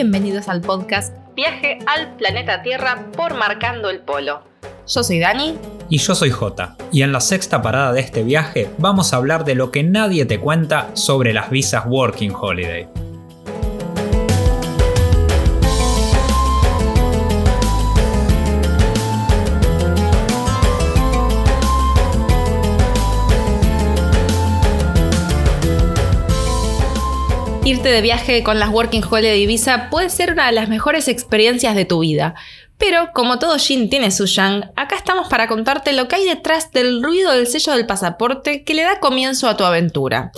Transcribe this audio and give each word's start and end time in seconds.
Bienvenidos 0.00 0.46
al 0.46 0.60
podcast 0.60 1.12
Viaje 1.34 1.80
al 1.88 2.14
planeta 2.14 2.62
Tierra 2.62 3.06
por 3.16 3.34
Marcando 3.34 3.90
el 3.90 3.98
Polo. 3.98 4.42
Yo 4.86 5.02
soy 5.02 5.18
Dani. 5.18 5.58
Y 5.88 5.98
yo 5.98 6.14
soy 6.14 6.30
Jota. 6.30 6.76
Y 6.92 7.02
en 7.02 7.10
la 7.10 7.20
sexta 7.20 7.62
parada 7.62 7.92
de 7.92 7.98
este 8.02 8.22
viaje 8.22 8.70
vamos 8.78 9.12
a 9.12 9.16
hablar 9.16 9.44
de 9.44 9.56
lo 9.56 9.72
que 9.72 9.82
nadie 9.82 10.24
te 10.24 10.38
cuenta 10.38 10.94
sobre 10.94 11.32
las 11.32 11.50
visas 11.50 11.84
Working 11.84 12.32
Holiday. 12.32 12.86
Irte 27.68 27.90
de 27.90 28.00
viaje 28.00 28.42
con 28.42 28.58
las 28.58 28.70
Working 28.70 29.04
Holiday 29.04 29.44
Visa 29.44 29.90
puede 29.90 30.08
ser 30.08 30.32
una 30.32 30.46
de 30.46 30.52
las 30.52 30.70
mejores 30.70 31.06
experiencias 31.06 31.76
de 31.76 31.84
tu 31.84 31.98
vida. 31.98 32.34
Pero 32.78 33.10
como 33.12 33.38
todo 33.38 33.58
Jin 33.58 33.90
tiene 33.90 34.10
su 34.10 34.24
yang, 34.24 34.70
acá 34.74 34.96
estamos 34.96 35.28
para 35.28 35.48
contarte 35.48 35.92
lo 35.92 36.08
que 36.08 36.16
hay 36.16 36.24
detrás 36.24 36.72
del 36.72 37.02
ruido 37.02 37.30
del 37.32 37.46
sello 37.46 37.74
del 37.74 37.84
pasaporte 37.84 38.64
que 38.64 38.72
le 38.72 38.84
da 38.84 39.00
comienzo 39.00 39.50
a 39.50 39.58
tu 39.58 39.64
aventura. 39.64 40.32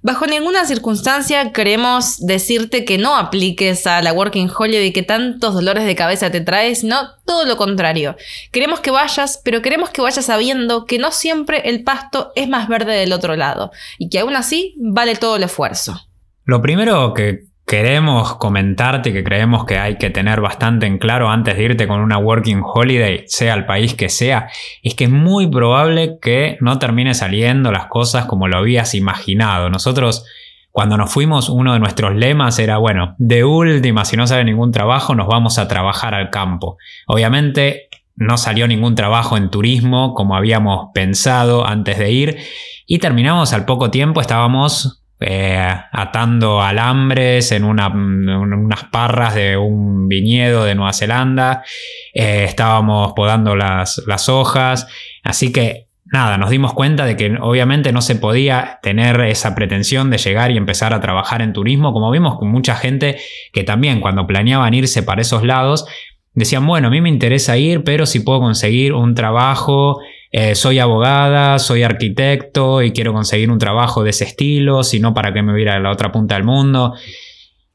Bajo 0.00 0.28
ninguna 0.28 0.64
circunstancia 0.64 1.50
queremos 1.50 2.24
decirte 2.24 2.84
que 2.84 2.98
no 2.98 3.16
apliques 3.16 3.84
a 3.88 4.00
la 4.00 4.12
Working 4.12 4.48
Holiday 4.56 4.92
que 4.92 5.02
tantos 5.02 5.54
dolores 5.54 5.86
de 5.86 5.96
cabeza 5.96 6.30
te 6.30 6.40
traes, 6.40 6.84
no, 6.84 7.16
todo 7.24 7.46
lo 7.46 7.56
contrario. 7.56 8.14
Queremos 8.52 8.78
que 8.78 8.92
vayas, 8.92 9.40
pero 9.42 9.60
queremos 9.60 9.90
que 9.90 10.02
vayas 10.02 10.26
sabiendo 10.26 10.84
que 10.84 11.00
no 11.00 11.10
siempre 11.10 11.68
el 11.68 11.82
pasto 11.82 12.30
es 12.36 12.48
más 12.48 12.68
verde 12.68 12.94
del 12.94 13.12
otro 13.12 13.34
lado 13.34 13.72
y 13.98 14.08
que 14.08 14.20
aún 14.20 14.36
así 14.36 14.76
vale 14.76 15.16
todo 15.16 15.34
el 15.34 15.42
esfuerzo. 15.42 16.05
Lo 16.46 16.62
primero 16.62 17.12
que 17.12 17.46
queremos 17.66 18.36
comentarte, 18.36 19.12
que 19.12 19.24
creemos 19.24 19.64
que 19.64 19.78
hay 19.78 19.96
que 19.96 20.10
tener 20.10 20.40
bastante 20.40 20.86
en 20.86 20.98
claro 20.98 21.28
antes 21.28 21.56
de 21.56 21.64
irte 21.64 21.88
con 21.88 22.00
una 22.00 22.18
working 22.18 22.62
holiday, 22.62 23.24
sea 23.26 23.54
el 23.54 23.66
país 23.66 23.94
que 23.94 24.08
sea, 24.08 24.48
es 24.80 24.94
que 24.94 25.04
es 25.04 25.10
muy 25.10 25.48
probable 25.48 26.18
que 26.22 26.56
no 26.60 26.78
termine 26.78 27.14
saliendo 27.14 27.72
las 27.72 27.86
cosas 27.86 28.26
como 28.26 28.46
lo 28.46 28.58
habías 28.58 28.94
imaginado. 28.94 29.70
Nosotros 29.70 30.24
cuando 30.70 30.96
nos 30.96 31.12
fuimos, 31.12 31.48
uno 31.48 31.72
de 31.72 31.80
nuestros 31.80 32.14
lemas 32.14 32.60
era, 32.60 32.76
bueno, 32.76 33.16
de 33.18 33.42
última, 33.42 34.04
si 34.04 34.16
no 34.16 34.28
sale 34.28 34.44
ningún 34.44 34.70
trabajo, 34.70 35.16
nos 35.16 35.26
vamos 35.26 35.58
a 35.58 35.66
trabajar 35.66 36.14
al 36.14 36.30
campo. 36.30 36.76
Obviamente 37.08 37.88
no 38.14 38.36
salió 38.36 38.68
ningún 38.68 38.94
trabajo 38.94 39.36
en 39.36 39.50
turismo 39.50 40.14
como 40.14 40.36
habíamos 40.36 40.90
pensado 40.94 41.66
antes 41.66 41.98
de 41.98 42.12
ir 42.12 42.36
y 42.86 43.00
terminamos 43.00 43.52
al 43.52 43.64
poco 43.64 43.90
tiempo, 43.90 44.20
estábamos 44.20 45.02
eh, 45.20 45.74
atando 45.92 46.60
alambres 46.60 47.52
en, 47.52 47.64
unas 47.64 48.84
parras 48.90 49.34
de 49.34 49.56
un 49.56 50.08
viñedo 50.08 50.64
de 50.64 50.74
Nueva 50.74 50.92
Zelanda, 50.92 51.62
eh, 52.14 52.44
estábamos 52.44 53.12
podando 53.14 53.56
las, 53.56 54.02
las 54.06 54.28
hojas, 54.28 54.86
así 55.22 55.52
que 55.52 55.86
nada, 56.04 56.38
nos 56.38 56.50
dimos 56.50 56.72
cuenta 56.74 57.04
de 57.04 57.16
que 57.16 57.36
obviamente 57.40 57.92
no 57.92 58.00
se 58.00 58.16
podía 58.16 58.78
tener 58.82 59.20
esa 59.22 59.54
pretensión 59.54 60.10
de 60.10 60.18
llegar 60.18 60.50
y 60.50 60.56
empezar 60.56 60.94
a 60.94 61.00
trabajar 61.00 61.42
en 61.42 61.52
turismo, 61.52 61.92
como 61.92 62.10
vimos 62.10 62.38
con 62.38 62.48
mucha 62.48 62.76
gente 62.76 63.18
que 63.52 63.64
también 63.64 64.00
cuando 64.00 64.26
planeaban 64.26 64.74
irse 64.74 65.02
para 65.02 65.22
esos 65.22 65.42
lados, 65.44 65.86
decían, 66.34 66.66
bueno, 66.66 66.88
a 66.88 66.90
mí 66.90 67.00
me 67.00 67.08
interesa 67.08 67.56
ir, 67.56 67.82
pero 67.82 68.06
si 68.06 68.20
puedo 68.20 68.40
conseguir 68.40 68.92
un 68.92 69.14
trabajo 69.14 69.98
eh, 70.38 70.54
soy 70.54 70.78
abogada, 70.78 71.58
soy 71.58 71.82
arquitecto 71.82 72.82
y 72.82 72.92
quiero 72.92 73.14
conseguir 73.14 73.50
un 73.50 73.58
trabajo 73.58 74.04
de 74.04 74.10
ese 74.10 74.24
estilo, 74.24 74.84
si 74.84 75.00
no, 75.00 75.14
¿para 75.14 75.32
qué 75.32 75.42
me 75.42 75.52
voy 75.52 75.62
a 75.62 75.62
ir 75.62 75.68
a 75.70 75.80
la 75.80 75.90
otra 75.90 76.12
punta 76.12 76.34
del 76.34 76.44
mundo? 76.44 76.92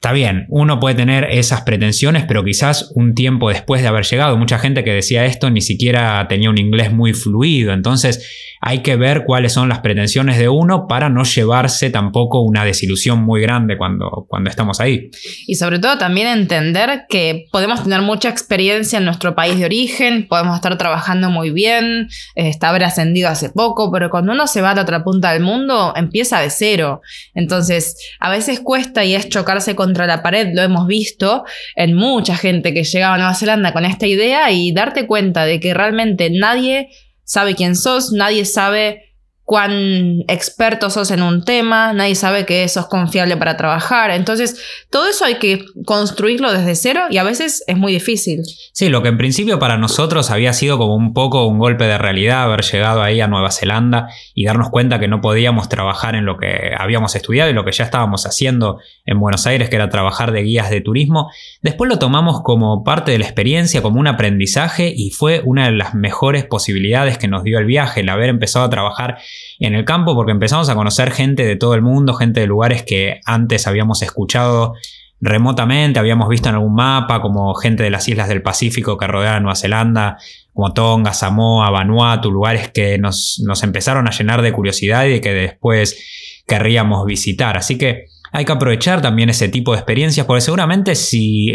Está 0.04 0.14
bien, 0.14 0.48
uno 0.50 0.80
puede 0.80 0.96
tener 0.96 1.26
esas 1.26 1.62
pretensiones, 1.62 2.26
pero 2.28 2.44
quizás 2.44 2.92
un 2.96 3.14
tiempo 3.14 3.50
después 3.50 3.84
de 3.84 3.88
haber 3.88 4.04
llegado, 4.04 4.36
mucha 4.36 4.58
gente 4.58 4.84
que 4.84 4.92
decía 4.92 5.28
esto 5.28 5.52
ni 5.52 5.62
siquiera 5.62 6.26
tenía 6.28 6.50
un 6.50 6.58
inglés 6.58 6.92
muy 6.92 7.14
fluido, 7.14 7.72
entonces 7.72 8.58
hay 8.62 8.84
que 8.84 8.96
ver 8.96 9.26
cuáles 9.26 9.54
son 9.54 9.70
las 9.70 9.80
pretensiones 9.80 10.40
de 10.40 10.50
uno 10.50 10.88
para 10.88 11.10
no 11.10 11.24
llevarse 11.24 11.92
tampoco 11.92 12.42
una 12.42 12.64
desilusión 12.66 13.22
muy 13.24 13.42
grande 13.42 13.78
cuando, 13.78 14.26
cuando 14.28 14.50
estamos 14.52 14.80
ahí. 14.80 15.10
Y 15.48 15.56
sobre 15.56 15.78
todo 15.78 15.98
también 15.98 16.28
entender 16.28 17.06
que 17.08 17.46
podemos 17.52 17.84
tener 17.84 18.02
mucha 18.02 18.30
experiencia 18.30 18.98
en 18.98 19.06
nuestro 19.06 19.36
país 19.36 19.58
de 19.58 19.66
origen, 19.66 20.28
podemos 20.28 20.56
estar 20.56 20.78
trabajando 20.80 21.30
muy 21.30 21.52
bien, 21.52 22.08
eh, 22.36 22.52
haber 22.62 22.84
ascendido 22.84 23.30
hace 23.30 23.50
poco, 23.50 23.92
pero 23.92 24.10
cuando 24.10 24.32
uno 24.32 24.46
se 24.46 24.62
va 24.62 24.72
a 24.72 24.76
la 24.76 24.84
otra 24.84 25.04
punta 25.04 25.34
del 25.34 25.42
mundo 25.42 25.94
empieza 25.96 26.40
de 26.40 26.50
cero, 26.52 27.02
entonces 27.34 27.98
a 28.20 28.30
veces 28.30 28.60
cuesta 28.60 29.04
y 29.04 29.16
es 29.16 29.30
chocarse 29.30 29.76
con 29.76 29.91
contra 29.92 30.08
la 30.08 30.24
pared, 30.24 30.54
lo 30.54 30.62
hemos 30.62 30.88
visto 30.88 31.44
en 31.76 31.96
mucha 31.96 32.38
gente 32.38 32.74
que 32.74 32.86
llegaba 32.86 33.16
a 33.16 33.18
Nueva 33.18 33.36
Zelanda 33.36 33.74
con 33.74 33.84
esta 33.84 34.08
idea 34.08 34.50
y 34.50 34.72
darte 34.72 35.06
cuenta 35.06 35.44
de 35.44 35.60
que 35.60 35.74
realmente 35.74 36.30
nadie 36.30 36.88
sabe 37.26 37.56
quién 37.56 37.76
sos, 37.76 38.14
nadie 38.14 38.46
sabe 38.46 39.11
cuán 39.52 40.24
experto 40.30 40.90
sos 40.90 41.12
en 41.12 41.22
un 41.22 41.44
tema, 41.44 41.92
nadie 41.92 42.16
sabe 42.16 42.46
que 42.46 42.66
sos 42.70 42.88
confiable 42.88 43.36
para 43.36 43.58
trabajar. 43.58 44.10
Entonces, 44.12 44.86
todo 44.90 45.10
eso 45.10 45.26
hay 45.26 45.40
que 45.40 45.66
construirlo 45.84 46.54
desde 46.54 46.74
cero 46.74 47.02
y 47.10 47.18
a 47.18 47.24
veces 47.24 47.62
es 47.68 47.76
muy 47.76 47.92
difícil. 47.92 48.44
Sí, 48.72 48.88
lo 48.88 49.04
que 49.04 49.10
en 49.10 49.18
principio 49.18 49.60
para 49.60 49.78
nosotros 49.78 50.32
había 50.32 50.54
sido 50.54 50.78
como 50.78 50.96
un 50.96 51.14
poco 51.14 51.48
un 51.48 51.60
golpe 51.60 51.84
de 51.84 51.98
realidad 51.98 52.44
haber 52.44 52.62
llegado 52.62 53.04
ahí 53.04 53.20
a 53.20 53.28
Nueva 53.28 53.52
Zelanda 53.52 54.08
y 54.34 54.46
darnos 54.46 54.70
cuenta 54.70 55.02
que 55.02 55.10
no 55.10 55.20
podíamos 55.20 55.68
trabajar 55.68 56.16
en 56.16 56.24
lo 56.24 56.38
que 56.38 56.72
habíamos 56.78 57.14
estudiado 57.18 57.50
y 57.50 57.54
lo 57.54 57.66
que 57.66 57.74
ya 57.74 57.84
estábamos 57.84 58.26
haciendo 58.26 58.80
en 59.06 59.20
Buenos 59.20 59.48
Aires, 59.48 59.70
que 59.70 59.76
era 59.76 59.90
trabajar 59.90 60.32
de 60.32 60.44
guías 60.44 60.70
de 60.70 60.80
turismo. 60.80 61.30
Después 61.62 61.90
lo 61.90 62.00
tomamos 62.00 62.42
como 62.42 62.86
parte 62.86 63.12
de 63.12 63.20
la 63.20 63.26
experiencia, 63.26 63.82
como 63.82 64.00
un 64.00 64.08
aprendizaje 64.08 64.94
y 64.96 65.10
fue 65.10 65.42
una 65.44 65.66
de 65.66 65.74
las 65.74 65.94
mejores 65.94 66.46
posibilidades 66.46 67.18
que 67.18 67.28
nos 67.28 67.44
dio 67.44 67.60
el 67.60 67.66
viaje, 67.66 68.00
el 68.00 68.08
haber 68.08 68.30
empezado 68.30 68.64
a 68.64 68.70
trabajar 68.70 69.18
en 69.60 69.76
el 69.76 69.86
campo 69.86 70.16
porque 70.16 70.32
empezamos 70.32 70.70
a 70.70 70.76
conocer 70.76 71.12
gente 71.12 71.46
de 71.46 71.56
todo 71.56 71.74
el 71.76 71.82
mundo, 71.82 72.14
gente 72.14 72.40
de 72.40 72.48
lugares 72.48 72.84
que 72.84 73.20
antes 73.26 73.68
habíamos 73.68 74.02
escuchado 74.02 74.74
remotamente, 75.22 76.00
habíamos 76.00 76.28
visto 76.30 76.50
en 76.50 76.56
algún 76.56 76.74
mapa, 76.74 77.22
como 77.22 77.54
gente 77.54 77.84
de 77.84 77.92
las 77.92 78.08
islas 78.08 78.28
del 78.28 78.42
Pacífico 78.42 78.98
que 78.98 79.08
rodean 79.08 79.44
Nueva 79.44 79.56
Zelanda, 79.56 80.18
como 80.54 80.74
Tonga, 80.74 81.14
Samoa, 81.14 81.70
Vanuatu, 81.70 82.32
lugares 82.32 82.70
que 82.72 82.98
nos, 82.98 83.42
nos 83.46 83.62
empezaron 83.64 84.08
a 84.08 84.12
llenar 84.12 84.42
de 84.42 84.52
curiosidad 84.52 85.06
y 85.06 85.22
que 85.22 85.34
después 85.34 86.44
querríamos 86.48 87.06
visitar. 87.06 87.56
Así 87.56 87.78
que 87.78 88.06
hay 88.34 88.46
que 88.46 88.52
aprovechar 88.52 89.02
también 89.02 89.30
ese 89.30 89.50
tipo 89.50 89.74
de 89.74 89.80
experiencias, 89.80 90.26
porque 90.26 90.42
seguramente 90.42 90.96
si, 90.96 91.54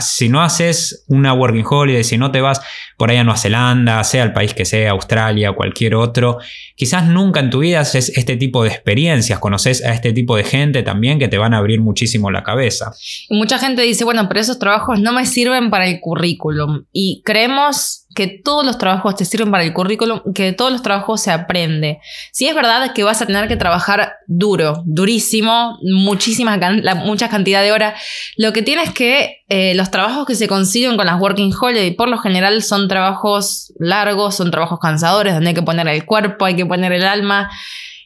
si 0.00 0.28
no 0.28 0.42
haces 0.42 1.04
una 1.08 1.32
working 1.32 1.64
holiday, 1.68 2.04
si 2.04 2.18
no 2.18 2.30
te 2.30 2.42
vas 2.42 2.60
por 2.98 3.10
ahí 3.10 3.16
a 3.16 3.24
Nueva 3.24 3.38
Zelanda, 3.38 4.04
sea 4.04 4.24
el 4.24 4.32
país 4.34 4.52
que 4.52 4.66
sea, 4.66 4.90
Australia 4.90 5.52
cualquier 5.52 5.94
otro, 5.94 6.38
quizás 6.78 7.08
nunca 7.08 7.40
en 7.40 7.50
tu 7.50 7.58
vida 7.58 7.80
haces 7.80 8.16
este 8.16 8.36
tipo 8.36 8.62
de 8.62 8.70
experiencias, 8.70 9.40
conoces 9.40 9.84
a 9.84 9.92
este 9.92 10.12
tipo 10.12 10.36
de 10.36 10.44
gente 10.44 10.84
también 10.84 11.18
que 11.18 11.26
te 11.26 11.36
van 11.36 11.52
a 11.52 11.58
abrir 11.58 11.80
muchísimo 11.80 12.30
la 12.30 12.44
cabeza. 12.44 12.92
Mucha 13.30 13.58
gente 13.58 13.82
dice, 13.82 14.04
bueno, 14.04 14.28
pero 14.28 14.40
esos 14.40 14.60
trabajos 14.60 15.00
no 15.00 15.12
me 15.12 15.26
sirven 15.26 15.70
para 15.70 15.88
el 15.88 16.00
currículum. 16.00 16.84
Y 16.92 17.20
creemos 17.24 18.06
que 18.14 18.26
todos 18.26 18.64
los 18.64 18.78
trabajos 18.78 19.16
te 19.16 19.24
sirven 19.24 19.50
para 19.50 19.64
el 19.64 19.72
currículum, 19.72 20.20
que 20.34 20.44
de 20.44 20.52
todos 20.52 20.72
los 20.72 20.82
trabajos 20.82 21.20
se 21.20 21.30
aprende. 21.30 22.00
Si 22.32 22.48
es 22.48 22.54
verdad 22.54 22.92
que 22.92 23.04
vas 23.04 23.22
a 23.22 23.26
tener 23.26 23.48
que 23.48 23.56
trabajar 23.56 24.12
duro, 24.26 24.82
durísimo, 24.86 25.78
muchísima 25.82 26.58
mucha 27.04 27.28
cantidad 27.28 27.62
de 27.62 27.72
horas, 27.72 28.00
lo 28.36 28.52
que 28.52 28.62
tienes 28.62 28.92
que 28.92 29.44
eh, 29.50 29.74
los 29.74 29.90
trabajos 29.90 30.26
que 30.26 30.34
se 30.34 30.48
consiguen 30.48 30.96
con 30.96 31.06
las 31.06 31.20
Working 31.20 31.54
Holiday 31.58 31.92
por 31.92 32.08
lo 32.08 32.18
general 32.18 32.62
son 32.62 32.86
trabajos 32.86 33.72
largos, 33.78 34.34
son 34.34 34.50
trabajos 34.50 34.78
cansadores, 34.78 35.34
donde 35.34 35.50
hay 35.50 35.54
que 35.54 35.62
poner 35.62 35.88
el 35.88 36.04
cuerpo, 36.04 36.44
hay 36.44 36.56
que 36.56 36.66
poner 36.68 36.92
el 36.92 37.04
alma. 37.04 37.50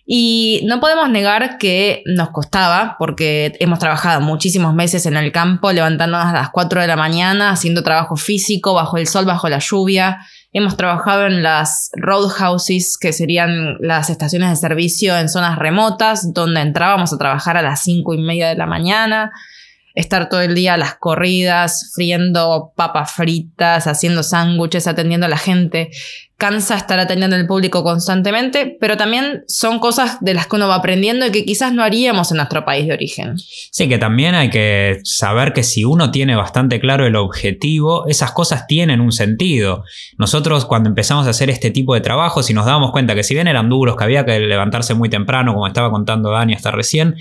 Y 0.05 0.63
no 0.65 0.81
podemos 0.81 1.09
negar 1.11 1.59
que 1.59 2.03
nos 2.07 2.31
costaba, 2.31 2.97
porque 2.99 3.53
hemos 3.61 3.79
trabajado 3.79 4.21
muchísimos 4.21 4.75
meses 4.75 5.07
en 5.07 5.17
el 5.17 5.31
campo, 5.31 5.71
levantándonos 5.71 6.27
a 6.27 6.33
las 6.33 6.51
4 6.51 6.81
de 6.81 6.87
la 6.89 6.97
mañana, 6.97 7.51
haciendo 7.51 7.83
trabajo 7.83 8.17
físico, 8.17 8.75
bajo 8.75 8.97
el 8.97 9.07
sol, 9.07 9.25
bajo 9.25 9.49
la 9.49 9.61
lluvia. 9.61 10.19
Hemos 10.53 10.77
trabajado 10.77 11.27
en 11.27 11.43
las 11.43 11.91
roadhouses, 11.95 12.99
que 12.99 13.13
serían 13.13 13.77
las 13.81 14.11
estaciones 14.11 14.51
de 14.51 14.57
servicio 14.57 15.17
en 15.17 15.29
zonas 15.29 15.57
remotas, 15.59 16.35
donde 16.35 16.61
entrábamos 16.61 17.13
a 17.13 17.19
trabajar 17.19 17.57
a 17.57 17.63
las 17.63 17.83
5 17.83 18.15
y 18.15 18.19
media 18.19 18.49
de 18.49 18.57
la 18.57 18.67
mañana 18.67 19.33
estar 19.95 20.29
todo 20.29 20.41
el 20.41 20.55
día 20.55 20.75
a 20.75 20.79
las 20.79 20.95
corridas, 20.95 21.93
friendo 21.95 22.73
papas 22.77 23.13
fritas, 23.13 23.87
haciendo 23.87 24.23
sándwiches, 24.23 24.87
atendiendo 24.87 25.27
a 25.27 25.29
la 25.31 25.39
gente. 25.39 25.91
Cansa 26.39 26.77
estar 26.77 26.99
atendiendo 26.99 27.37
al 27.37 27.47
público 27.47 27.85
constantemente, 27.85 28.77
pero 28.81 28.97
también 28.97 29.45
son 29.47 29.79
cosas 29.79 30.19
de 30.21 30.35
las 30.35 30.49
que 30.49 30.57
uno 30.57 30.67
va 30.67 30.75
aprendiendo 30.77 31.25
y 31.25 31.31
que 31.31 31.45
quizás 31.45 31.73
no 31.73 31.85
haríamos 31.85 32.33
en 32.33 32.39
nuestro 32.39 32.65
país 32.65 32.85
de 32.89 32.95
origen. 32.95 33.39
Sí, 33.39 33.89
que 33.89 33.99
también 33.99 34.35
hay 34.35 34.51
que 34.51 34.99
saber 35.05 35.53
que 35.53 35.63
si 35.63 35.85
uno 35.85 36.11
tiene 36.11 36.35
bastante 36.35 36.81
claro 36.81 37.07
el 37.07 37.15
objetivo, 37.15 38.09
esas 38.09 38.33
cosas 38.33 38.67
tienen 38.67 39.01
un 39.01 39.13
sentido. 39.13 39.85
Nosotros 40.19 40.65
cuando 40.65 40.89
empezamos 40.89 41.29
a 41.29 41.31
hacer 41.31 41.49
este 41.49 41.71
tipo 41.71 41.95
de 41.95 42.01
trabajos 42.01 42.51
y 42.51 42.55
nos 42.55 42.67
dábamos 42.67 42.91
cuenta 42.91 43.15
que 43.15 43.23
si 43.23 43.35
bien 43.35 43.47
eran 43.47 43.69
duros, 43.69 43.97
que 43.97 44.03
había 44.03 44.25
que 44.25 44.41
levantarse 44.41 44.95
muy 44.95 45.09
temprano, 45.09 45.55
como 45.55 45.69
estaba 45.69 45.93
contando 45.93 46.31
Dani 46.31 46.55
hasta 46.55 46.73
recién, 46.73 47.15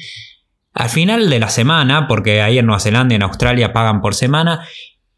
Al 0.73 0.89
final 0.89 1.29
de 1.29 1.39
la 1.39 1.49
semana, 1.49 2.07
porque 2.07 2.41
ahí 2.41 2.57
en 2.57 2.65
Nueva 2.65 2.79
Zelanda 2.79 3.13
y 3.13 3.17
en 3.17 3.23
Australia 3.23 3.73
pagan 3.73 4.01
por 4.01 4.15
semana, 4.15 4.65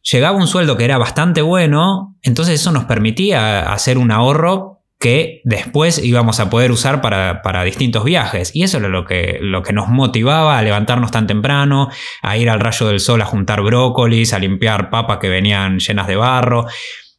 llegaba 0.01 0.37
un 0.37 0.47
sueldo 0.47 0.77
que 0.77 0.85
era 0.85 0.97
bastante 0.97 1.41
bueno, 1.41 2.17
entonces 2.21 2.59
eso 2.59 2.71
nos 2.71 2.85
permitía 2.85 3.71
hacer 3.71 3.97
un 3.97 4.11
ahorro 4.11 4.73
que 5.03 5.41
después 5.43 6.01
íbamos 6.01 6.39
a 6.39 6.49
poder 6.49 6.71
usar 6.71 7.01
para, 7.01 7.63
distintos 7.65 8.05
viajes. 8.05 8.55
Y 8.55 8.63
eso 8.63 8.77
era 8.77 8.87
lo 8.87 9.03
que, 9.03 9.37
lo 9.41 9.61
que 9.61 9.73
nos 9.73 9.89
motivaba 9.89 10.57
a 10.57 10.61
levantarnos 10.61 11.11
tan 11.11 11.27
temprano, 11.27 11.89
a 12.21 12.37
ir 12.37 12.49
al 12.49 12.61
rayo 12.61 12.87
del 12.87 13.01
sol 13.01 13.21
a 13.21 13.25
juntar 13.25 13.61
brócolis, 13.63 14.31
a 14.31 14.39
limpiar 14.39 14.89
papas 14.89 15.17
que 15.17 15.27
venían 15.27 15.79
llenas 15.79 16.07
de 16.07 16.15
barro. 16.15 16.67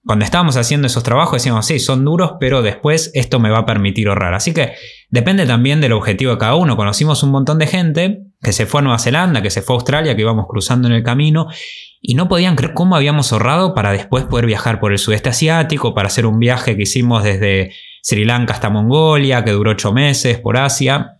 Cuando 0.02 0.25
estábamos 0.25 0.56
haciendo 0.56 0.86
esos 0.86 1.02
trabajos 1.02 1.34
decíamos, 1.34 1.66
sí, 1.66 1.78
son 1.78 2.06
duros, 2.06 2.32
pero 2.40 2.62
después 2.62 3.10
esto 3.12 3.38
me 3.38 3.50
va 3.50 3.58
a 3.58 3.66
permitir 3.66 4.08
ahorrar. 4.08 4.32
Así 4.32 4.54
que 4.54 4.72
depende 5.10 5.44
también 5.44 5.82
del 5.82 5.92
objetivo 5.92 6.32
de 6.32 6.38
cada 6.38 6.54
uno. 6.54 6.78
Conocimos 6.78 7.22
un 7.22 7.32
montón 7.32 7.58
de 7.58 7.66
gente 7.66 8.23
que 8.44 8.52
se 8.52 8.67
fue 8.67 8.81
a 8.81 8.82
Nueva 8.82 8.99
Zelanda, 9.00 9.43
que 9.43 9.50
se 9.50 9.62
fue 9.62 9.75
a 9.75 9.79
Australia, 9.79 10.14
que 10.14 10.20
íbamos 10.20 10.46
cruzando 10.46 10.87
en 10.87 10.94
el 10.94 11.02
camino 11.02 11.49
y 12.00 12.14
no 12.14 12.29
podían 12.29 12.55
creer 12.55 12.75
cómo 12.75 12.94
habíamos 12.94 13.32
ahorrado 13.32 13.75
para 13.75 13.91
después 13.91 14.25
poder 14.25 14.44
viajar 14.44 14.79
por 14.79 14.93
el 14.93 14.99
sudeste 14.99 15.31
asiático, 15.31 15.94
para 15.94 16.08
hacer 16.08 16.26
un 16.26 16.38
viaje 16.38 16.76
que 16.76 16.82
hicimos 16.82 17.25
desde 17.25 17.73
Sri 18.02 18.26
Lanka 18.26 18.52
hasta 18.52 18.69
Mongolia, 18.69 19.43
que 19.43 19.52
duró 19.52 19.70
ocho 19.70 19.93
meses 19.93 20.38
por 20.38 20.58
Asia. 20.58 21.17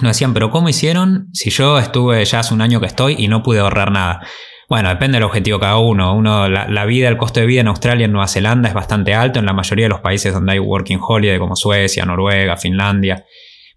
Nos 0.00 0.12
decían, 0.12 0.32
pero 0.32 0.50
¿cómo 0.50 0.68
hicieron 0.68 1.28
si 1.32 1.50
yo 1.50 1.78
estuve 1.78 2.24
ya 2.24 2.38
hace 2.38 2.54
un 2.54 2.62
año 2.62 2.80
que 2.80 2.86
estoy 2.86 3.16
y 3.18 3.26
no 3.26 3.42
pude 3.42 3.58
ahorrar 3.58 3.90
nada? 3.90 4.20
Bueno, 4.68 4.88
depende 4.88 5.16
del 5.16 5.24
objetivo 5.24 5.58
cada 5.58 5.78
uno. 5.78 6.14
uno 6.14 6.48
la, 6.48 6.68
la, 6.68 6.84
vida, 6.86 7.08
el 7.08 7.16
costo 7.16 7.40
de 7.40 7.46
vida 7.46 7.60
en 7.62 7.68
Australia 7.68 8.02
y 8.02 8.04
en 8.04 8.12
Nueva 8.12 8.28
Zelanda 8.28 8.68
es 8.68 8.74
bastante 8.74 9.12
alto 9.14 9.40
en 9.40 9.46
la 9.46 9.52
mayoría 9.52 9.86
de 9.86 9.90
los 9.90 10.00
países 10.00 10.32
donde 10.32 10.52
hay 10.52 10.60
working 10.60 11.00
holiday 11.02 11.38
como 11.40 11.56
Suecia, 11.56 12.06
Noruega, 12.06 12.56
Finlandia 12.56 13.26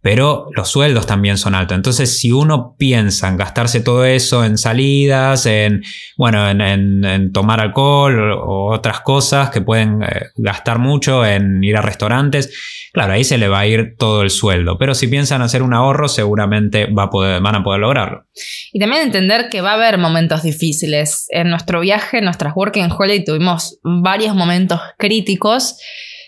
pero 0.06 0.50
los 0.56 0.70
sueldos 0.70 1.08
también 1.08 1.36
son 1.36 1.56
altos. 1.56 1.76
Entonces, 1.76 2.20
si 2.20 2.32
uno 2.32 2.76
piensa 2.78 3.28
en 3.28 3.38
gastarse 3.38 3.80
todo 3.80 4.06
eso 4.06 4.46
en 4.46 4.60
salidas, 4.60 5.48
en, 5.48 5.84
bueno, 6.16 6.48
en, 6.48 7.32
tomar 7.34 7.60
alcohol 7.60 8.34
o, 8.34 8.72
otras 8.72 9.00
cosas 9.00 9.50
que 9.50 9.62
pueden 9.62 10.04
eh, 10.04 10.28
gastar 10.36 10.78
mucho, 10.78 11.26
en 11.26 11.64
ir 11.64 11.76
a 11.76 11.82
restaurantes, 11.82 12.54
claro, 12.94 13.14
ahí 13.14 13.24
se 13.24 13.40
le 13.40 13.48
va 13.48 13.62
a 13.62 13.66
ir 13.66 13.96
todo 13.98 14.22
el 14.22 14.30
sueldo. 14.30 14.78
Pero 14.78 14.94
si 14.94 15.08
piensan 15.08 15.42
hacer 15.42 15.64
un 15.64 15.74
ahorro, 15.74 16.08
seguramente 16.08 16.86
va 16.86 17.06
a 17.06 17.10
poder, 17.10 17.42
van 17.42 17.56
a 17.56 17.64
poder 17.64 17.80
lograrlo. 17.80 18.28
Y 18.74 18.80
también 18.80 19.02
entender 19.02 19.50
que 19.50 19.62
va 19.62 19.72
a 19.72 19.74
haber 19.74 19.98
momentos 19.98 20.44
difíciles. 20.44 21.26
En 21.30 21.50
nuestro 21.50 21.80
viaje, 21.80 22.20
en 22.20 22.26
nuestras 22.26 22.56
Working 22.56 22.92
Holiday, 22.96 23.26
tuvimos 23.26 23.80
varios 23.82 24.36
momentos 24.36 24.80
críticos 25.00 25.80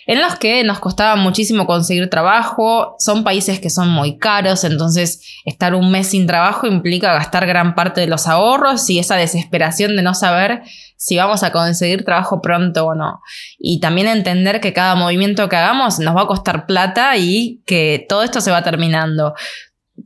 en 0.08 0.22
los 0.22 0.36
que 0.36 0.64
nos 0.64 0.80
costaba 0.80 1.18
muchísimo 1.18 1.68
conseguir 1.68 2.10
trabajo, 2.10 2.96
son 2.98 3.26
países 3.26 3.60
que 3.60 3.70
son 3.70 3.90
muy 3.90 4.18
caros, 4.18 4.64
entonces 4.64 5.22
estar 5.44 5.76
un 5.76 5.92
mes 5.92 6.08
sin 6.08 6.26
trabajo 6.26 6.66
implica 6.66 7.14
gastar 7.14 7.46
gran 7.46 7.76
parte 7.76 8.00
de 8.00 8.08
los 8.08 8.26
ahorros 8.28 8.90
y 8.90 9.00
esa 9.00 9.18
desesperación 9.18 9.98
de 9.98 10.02
no 10.02 10.14
saber 10.14 10.64
si 10.96 11.18
vamos 11.18 11.44
a 11.44 11.52
conseguir 11.52 12.06
trabajo 12.06 12.42
pronto 12.42 12.86
o 12.86 12.96
no. 12.96 13.22
Y 13.60 13.82
también 13.82 14.08
entender 14.08 14.62
que 14.62 14.74
cada 14.74 14.96
movimiento 14.96 15.50
que 15.50 15.58
hagamos 15.58 16.00
nos 16.00 16.16
va 16.16 16.22
a 16.22 16.28
costar 16.28 16.66
plata 16.66 17.18
y 17.18 17.62
que 17.66 18.06
todo 18.08 18.24
esto 18.24 18.40
se 18.40 18.50
va 18.50 18.64
terminando. 18.64 19.36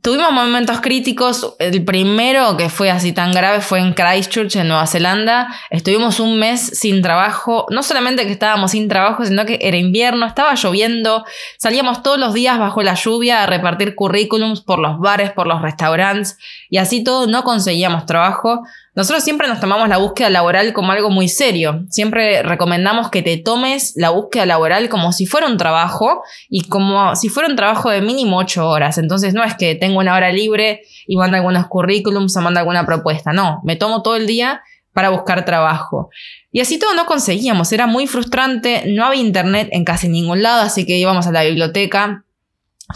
Tuvimos 0.00 0.32
momentos 0.32 0.80
críticos. 0.80 1.54
El 1.58 1.84
primero 1.84 2.56
que 2.56 2.70
fue 2.70 2.90
así 2.90 3.12
tan 3.12 3.30
grave 3.32 3.60
fue 3.60 3.78
en 3.78 3.92
Christchurch, 3.92 4.56
en 4.56 4.68
Nueva 4.68 4.86
Zelanda. 4.86 5.54
Estuvimos 5.68 6.18
un 6.18 6.38
mes 6.38 6.60
sin 6.60 7.02
trabajo. 7.02 7.66
No 7.68 7.82
solamente 7.82 8.24
que 8.24 8.32
estábamos 8.32 8.70
sin 8.70 8.88
trabajo, 8.88 9.26
sino 9.26 9.44
que 9.44 9.58
era 9.60 9.76
invierno, 9.76 10.24
estaba 10.24 10.54
lloviendo. 10.54 11.26
Salíamos 11.58 12.02
todos 12.02 12.18
los 12.18 12.32
días 12.32 12.58
bajo 12.58 12.82
la 12.82 12.94
lluvia 12.94 13.42
a 13.42 13.46
repartir 13.46 13.94
currículums 13.94 14.62
por 14.62 14.78
los 14.78 14.98
bares, 14.98 15.30
por 15.30 15.46
los 15.46 15.60
restaurantes. 15.60 16.38
Y 16.70 16.78
así 16.78 17.04
todo 17.04 17.26
no 17.26 17.44
conseguíamos 17.44 18.06
trabajo. 18.06 18.62
Nosotros 18.94 19.24
siempre 19.24 19.48
nos 19.48 19.58
tomamos 19.58 19.88
la 19.88 19.96
búsqueda 19.96 20.28
laboral 20.28 20.74
como 20.74 20.92
algo 20.92 21.08
muy 21.08 21.26
serio. 21.28 21.84
Siempre 21.88 22.42
recomendamos 22.42 23.08
que 23.08 23.22
te 23.22 23.38
tomes 23.38 23.94
la 23.96 24.10
búsqueda 24.10 24.44
laboral 24.44 24.90
como 24.90 25.12
si 25.12 25.24
fuera 25.24 25.46
un 25.46 25.56
trabajo 25.56 26.22
y 26.50 26.68
como 26.68 27.16
si 27.16 27.30
fuera 27.30 27.48
un 27.48 27.56
trabajo 27.56 27.88
de 27.88 28.02
mínimo 28.02 28.36
ocho 28.36 28.68
horas. 28.68 28.98
Entonces 28.98 29.32
no 29.32 29.42
es 29.44 29.54
que 29.56 29.74
tengo 29.74 29.98
una 29.98 30.14
hora 30.14 30.30
libre 30.30 30.82
y 31.06 31.16
mando 31.16 31.38
algunos 31.38 31.66
currículums 31.68 32.36
o 32.36 32.42
mando 32.42 32.60
alguna 32.60 32.84
propuesta. 32.84 33.32
No, 33.32 33.60
me 33.64 33.76
tomo 33.76 34.02
todo 34.02 34.16
el 34.16 34.26
día 34.26 34.60
para 34.92 35.08
buscar 35.08 35.46
trabajo. 35.46 36.10
Y 36.50 36.60
así 36.60 36.78
todo 36.78 36.92
no 36.92 37.06
conseguíamos, 37.06 37.72
era 37.72 37.86
muy 37.86 38.06
frustrante, 38.06 38.84
no 38.88 39.06
había 39.06 39.22
internet 39.22 39.68
en 39.72 39.84
casi 39.84 40.08
ningún 40.08 40.42
lado, 40.42 40.60
así 40.60 40.84
que 40.84 40.98
íbamos 40.98 41.26
a 41.26 41.32
la 41.32 41.44
biblioteca 41.44 42.24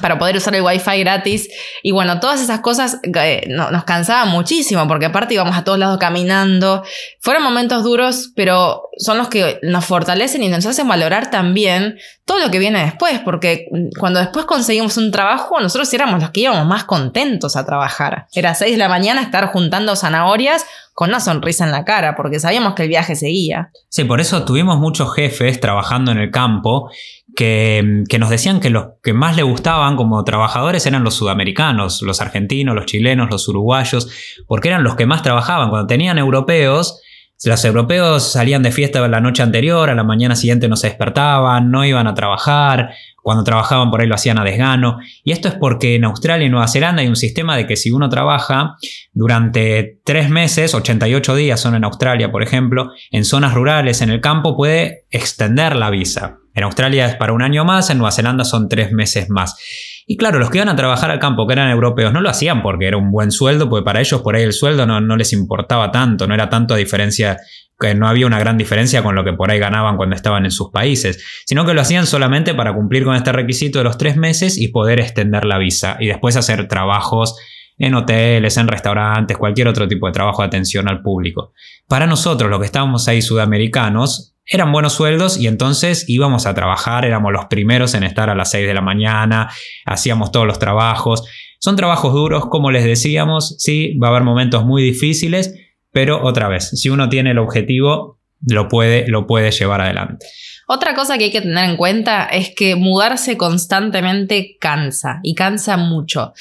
para 0.00 0.19
poder 0.19 0.37
usar 0.37 0.54
el 0.54 0.62
wifi 0.62 1.00
gratis. 1.00 1.48
Y 1.82 1.93
bueno, 1.93 2.20
todas 2.20 2.40
esas 2.40 2.60
cosas 2.60 2.98
eh, 3.02 3.46
nos 3.48 3.84
cansaban 3.84 4.28
muchísimo, 4.28 4.87
porque 4.88 5.06
aparte 5.06 5.34
íbamos 5.34 5.56
a 5.56 5.64
todos 5.64 5.78
lados 5.78 5.98
caminando. 5.98 6.82
Fueron 7.20 7.43
momentos 7.43 7.84
duros, 7.84 8.32
pero 8.34 8.88
son 8.98 9.19
los 9.19 9.28
que 9.28 9.58
nos 9.62 9.84
fortalecen 9.84 10.43
y 10.43 10.48
nos 10.48 10.64
hacen 10.66 10.88
valorar 10.88 11.31
también 11.31 11.98
todo 12.25 12.38
lo 12.40 12.50
que 12.50 12.58
viene 12.58 12.82
después, 12.82 13.20
porque 13.20 13.66
cuando 14.00 14.19
después 14.19 14.46
conseguimos 14.46 14.96
un 14.96 15.12
trabajo, 15.12 15.60
nosotros 15.60 15.93
éramos 15.94 16.20
los 16.20 16.31
que 16.31 16.40
íbamos 16.40 16.66
más 16.66 16.84
contentos 16.84 17.56
a 17.56 17.64
trabajar. 17.64 18.26
Era 18.32 18.54
6 18.54 18.72
de 18.72 18.78
la 18.78 18.88
mañana 18.88 19.22
estar 19.22 19.46
juntando 19.46 19.94
zanahorias 19.94 20.66
con 20.93 21.10
una 21.10 21.20
sonrisa 21.20 21.64
en 21.64 21.72
la 21.72 21.84
cara, 21.84 22.16
porque 22.16 22.40
sabíamos 22.40 22.75
que 22.75 22.84
el 22.84 22.88
viaje 22.88 23.16
seguía. 23.16 23.70
Sí, 23.90 24.04
por 24.04 24.20
eso 24.20 24.44
tuvimos 24.44 24.78
muchos 24.78 25.14
jefes 25.14 25.60
trabajando 25.60 26.10
en 26.10 26.19
el 26.19 26.31
campo 26.31 26.90
que, 27.36 28.04
nos 28.18 28.30
decían 28.30 28.58
que 28.58 28.70
los 28.70 28.86
que 29.02 29.12
más 29.12 29.36
le 29.36 29.44
gustaban 29.44 29.94
como 29.94 30.24
trabajadores 30.24 30.86
eran 30.86 31.04
los 31.04 31.14
sudamericanos, 31.14 32.02
los 32.02 32.20
argentinos, 32.20 32.74
los 32.74 32.86
chilenos, 32.86 33.30
los 33.30 33.46
uruguayos, 33.46 34.08
porque 34.48 34.68
eran 34.68 34.82
los 34.82 34.96
que 34.96 35.06
más 35.06 35.22
trabajaban. 35.22 35.70
Cuando 35.70 35.86
tenían 35.86 36.18
europeos, 36.18 37.00
los 37.44 37.64
europeos 37.64 38.32
salían 38.32 38.62
de 38.62 38.72
fiesta 38.72 39.06
la 39.06 39.20
noche 39.20 39.42
anterior, 39.42 39.90
a 39.90 39.94
la 39.94 40.02
mañana 40.02 40.34
siguiente 40.34 40.68
no 40.68 40.76
se 40.76 40.88
despertaban, 40.88 41.70
no 41.70 41.84
iban 41.84 42.06
a 42.06 42.14
trabajar, 42.14 42.90
cuando 43.22 43.44
trabajaban 43.44 43.90
por 43.90 44.00
ahí 44.00 44.06
lo 44.06 44.14
hacían 44.14 44.38
a 44.38 44.44
desgano. 44.44 44.98
Y 45.22 45.32
esto 45.32 45.48
es 45.48 45.54
porque 45.54 45.96
en 45.96 46.04
Australia 46.04 46.46
y 46.46 46.50
Nueva 46.50 46.68
Zelanda 46.68 47.02
hay 47.02 47.08
un 47.08 47.16
sistema 47.16 47.56
de 47.56 47.66
que 47.66 47.76
si 47.76 47.90
uno 47.90 48.08
trabaja 48.08 48.76
durante 49.12 49.98
tres 50.04 50.30
meses, 50.30 50.74
88 50.74 51.36
días 51.36 51.60
son 51.60 51.74
en 51.74 51.84
Australia, 51.84 52.32
por 52.32 52.42
ejemplo, 52.42 52.92
en 53.10 53.24
zonas 53.24 53.52
rurales, 53.52 54.00
en 54.00 54.10
el 54.10 54.20
campo, 54.20 54.56
puede 54.56 55.04
extender 55.10 55.76
la 55.76 55.90
visa. 55.90 56.38
En 56.56 56.64
Australia 56.64 57.06
es 57.06 57.14
para 57.14 57.35
un 57.35 57.43
año 57.43 57.64
más, 57.64 57.91
en 57.91 57.99
Nueva 57.99 58.11
Zelanda 58.11 58.44
son 58.44 58.69
tres 58.69 58.91
meses 58.91 59.29
más. 59.29 59.56
Y 60.06 60.17
claro, 60.17 60.38
los 60.38 60.50
que 60.50 60.58
iban 60.58 60.69
a 60.69 60.76
trabajar 60.76 61.11
al 61.11 61.19
campo, 61.19 61.47
que 61.47 61.53
eran 61.53 61.70
europeos, 61.70 62.12
no 62.12 62.20
lo 62.20 62.31
hacían 62.31 62.62
porque 62.62 62.87
era 62.87 62.96
un 62.96 63.10
buen 63.10 63.31
sueldo, 63.31 63.69
porque 63.69 63.84
para 63.84 64.01
ellos 64.01 64.22
por 64.22 64.36
ahí 64.36 64.43
el 64.43 64.53
sueldo 64.53 64.86
no, 64.86 65.01
no 65.01 65.17
les 65.17 65.32
importaba 65.32 65.93
tanto, 65.93 66.27
no 66.27 66.34
era 66.34 66.48
tanto 66.48 66.75
a 66.75 66.77
diferencia, 66.79 67.36
que 67.79 67.94
no 67.94 68.08
había 68.08 68.27
una 68.27 68.39
gran 68.39 68.56
diferencia 68.56 69.03
con 69.03 69.15
lo 69.15 69.22
que 69.22 69.34
por 69.34 69.51
ahí 69.51 69.58
ganaban 69.58 69.96
cuando 69.98 70.17
estaban 70.17 70.44
en 70.46 70.51
sus 70.51 70.70
países, 70.70 71.22
sino 71.44 71.67
que 71.67 71.75
lo 71.75 71.82
hacían 71.82 72.06
solamente 72.06 72.55
para 72.55 72.72
cumplir 72.75 73.05
con 73.05 73.15
este 73.15 73.32
requisito 73.32 73.79
de 73.79 73.84
los 73.84 73.98
tres 73.98 74.17
meses 74.17 74.56
y 74.56 74.69
poder 74.69 74.98
extender 74.98 75.44
la 75.44 75.58
visa 75.58 75.98
y 76.01 76.06
después 76.06 76.36
hacer 76.36 76.69
trabajos 76.69 77.36
en 77.77 77.94
hoteles, 77.94 78.56
en 78.56 78.69
restaurantes, 78.69 79.36
cualquier 79.36 79.69
otro 79.69 79.86
tipo 79.86 80.06
de 80.06 80.13
trabajo 80.13 80.41
de 80.41 80.46
atención 80.46 80.89
al 80.89 81.03
público. 81.03 81.53
Para 81.86 82.06
nosotros, 82.06 82.48
los 82.48 82.60
que 82.60 82.67
estábamos 82.67 83.06
ahí 83.08 83.20
sudamericanos, 83.20 84.35
eran 84.46 84.72
buenos 84.72 84.93
sueldos 84.93 85.38
y 85.38 85.48
entonces 85.48 86.05
íbamos 86.08 86.46
a 86.46 86.55
trabajar, 86.55 87.05
éramos 87.05 87.32
los 87.32 87.46
primeros 87.46 87.94
en 87.94 88.05
estar 88.05 88.31
a 88.31 88.34
las 88.34 88.50
6 88.50 88.67
de 88.67 88.74
la 88.74 88.81
mañana, 88.81 89.50
hacíamos 89.84 90.31
todos 90.31 90.46
los 90.46 90.58
trabajos. 90.58 91.24
Son 91.58 91.74
trabajos 91.76 92.12
duros, 92.12 92.46
como 92.46 92.70
les 92.70 92.84
decíamos, 92.84 93.56
sí, 93.58 93.96
va 93.98 94.08
a 94.08 94.10
haber 94.10 94.22
momentos 94.22 94.65
muy 94.65 94.82
difíciles, 94.82 95.55
pero 95.91 96.22
otra 96.22 96.48
vez, 96.48 96.70
si 96.70 96.91
uno 96.91 97.08
tiene 97.08 97.32
el 97.32 97.38
objetivo, 97.38 98.20
lo 98.46 98.69
puede, 98.69 99.08
lo 99.08 99.26
puede 99.26 99.50
llevar 99.50 99.81
adelante. 99.81 100.26
Otra 100.69 100.94
cosa 100.94 101.17
que 101.17 101.24
hay 101.24 101.31
que 101.31 101.41
tener 101.41 101.70
en 101.70 101.76
cuenta 101.76 102.24
es 102.26 102.53
que 102.55 102.74
mudarse 102.74 103.36
constantemente 103.36 104.56
cansa 104.60 105.20
y 105.22 105.34
cansa 105.34 105.76
mucho. 105.76 106.32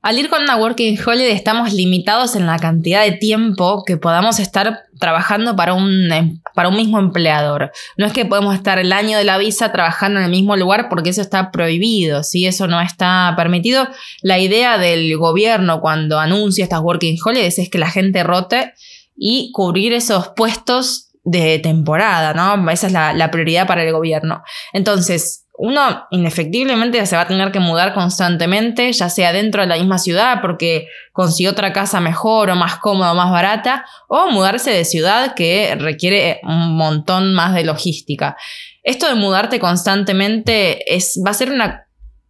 Al 0.00 0.16
ir 0.16 0.28
con 0.28 0.42
una 0.42 0.56
Working 0.56 0.96
Holiday 1.04 1.32
estamos 1.32 1.72
limitados 1.72 2.36
en 2.36 2.46
la 2.46 2.58
cantidad 2.60 3.02
de 3.02 3.12
tiempo 3.12 3.82
que 3.84 3.96
podamos 3.96 4.38
estar 4.38 4.84
trabajando 5.00 5.56
para 5.56 5.74
un, 5.74 6.12
em, 6.12 6.40
para 6.54 6.68
un 6.68 6.76
mismo 6.76 7.00
empleador. 7.00 7.72
No 7.96 8.06
es 8.06 8.12
que 8.12 8.24
podemos 8.24 8.54
estar 8.54 8.78
el 8.78 8.92
año 8.92 9.18
de 9.18 9.24
la 9.24 9.38
visa 9.38 9.72
trabajando 9.72 10.20
en 10.20 10.26
el 10.26 10.30
mismo 10.30 10.56
lugar 10.56 10.88
porque 10.88 11.10
eso 11.10 11.20
está 11.20 11.50
prohibido, 11.50 12.22
si 12.22 12.46
eso 12.46 12.68
no 12.68 12.80
está 12.80 13.34
permitido. 13.36 13.88
La 14.22 14.38
idea 14.38 14.78
del 14.78 15.16
gobierno 15.16 15.80
cuando 15.80 16.20
anuncia 16.20 16.62
estas 16.62 16.80
Working 16.80 17.18
Holidays 17.24 17.58
es 17.58 17.68
que 17.68 17.78
la 17.78 17.90
gente 17.90 18.22
rote 18.22 18.74
y 19.16 19.50
cubrir 19.52 19.92
esos 19.92 20.28
puestos 20.28 21.08
de 21.24 21.58
temporada, 21.58 22.34
¿no? 22.34 22.70
Esa 22.70 22.86
es 22.86 22.92
la, 22.92 23.12
la 23.14 23.32
prioridad 23.32 23.66
para 23.66 23.82
el 23.82 23.92
gobierno. 23.92 24.42
Entonces, 24.72 25.47
uno 25.58 26.06
inefectiblemente 26.12 27.04
se 27.04 27.16
va 27.16 27.22
a 27.22 27.26
tener 27.26 27.50
que 27.50 27.58
mudar 27.58 27.92
constantemente, 27.92 28.92
ya 28.92 29.08
sea 29.08 29.32
dentro 29.32 29.62
de 29.62 29.66
la 29.66 29.76
misma 29.76 29.98
ciudad 29.98 30.40
porque 30.40 30.86
consiguió 31.12 31.50
otra 31.50 31.72
casa 31.72 31.98
mejor 31.98 32.50
o 32.50 32.54
más 32.54 32.76
cómoda 32.76 33.10
o 33.10 33.16
más 33.16 33.32
barata, 33.32 33.84
o 34.08 34.30
mudarse 34.30 34.70
de 34.70 34.84
ciudad 34.84 35.34
que 35.34 35.74
requiere 35.76 36.40
un 36.44 36.76
montón 36.76 37.34
más 37.34 37.54
de 37.54 37.64
logística. 37.64 38.36
Esto 38.84 39.08
de 39.08 39.16
mudarte 39.16 39.58
constantemente 39.58 40.94
es, 40.94 41.20
va 41.26 41.32
a 41.32 41.34
ser 41.34 41.50
una 41.50 41.87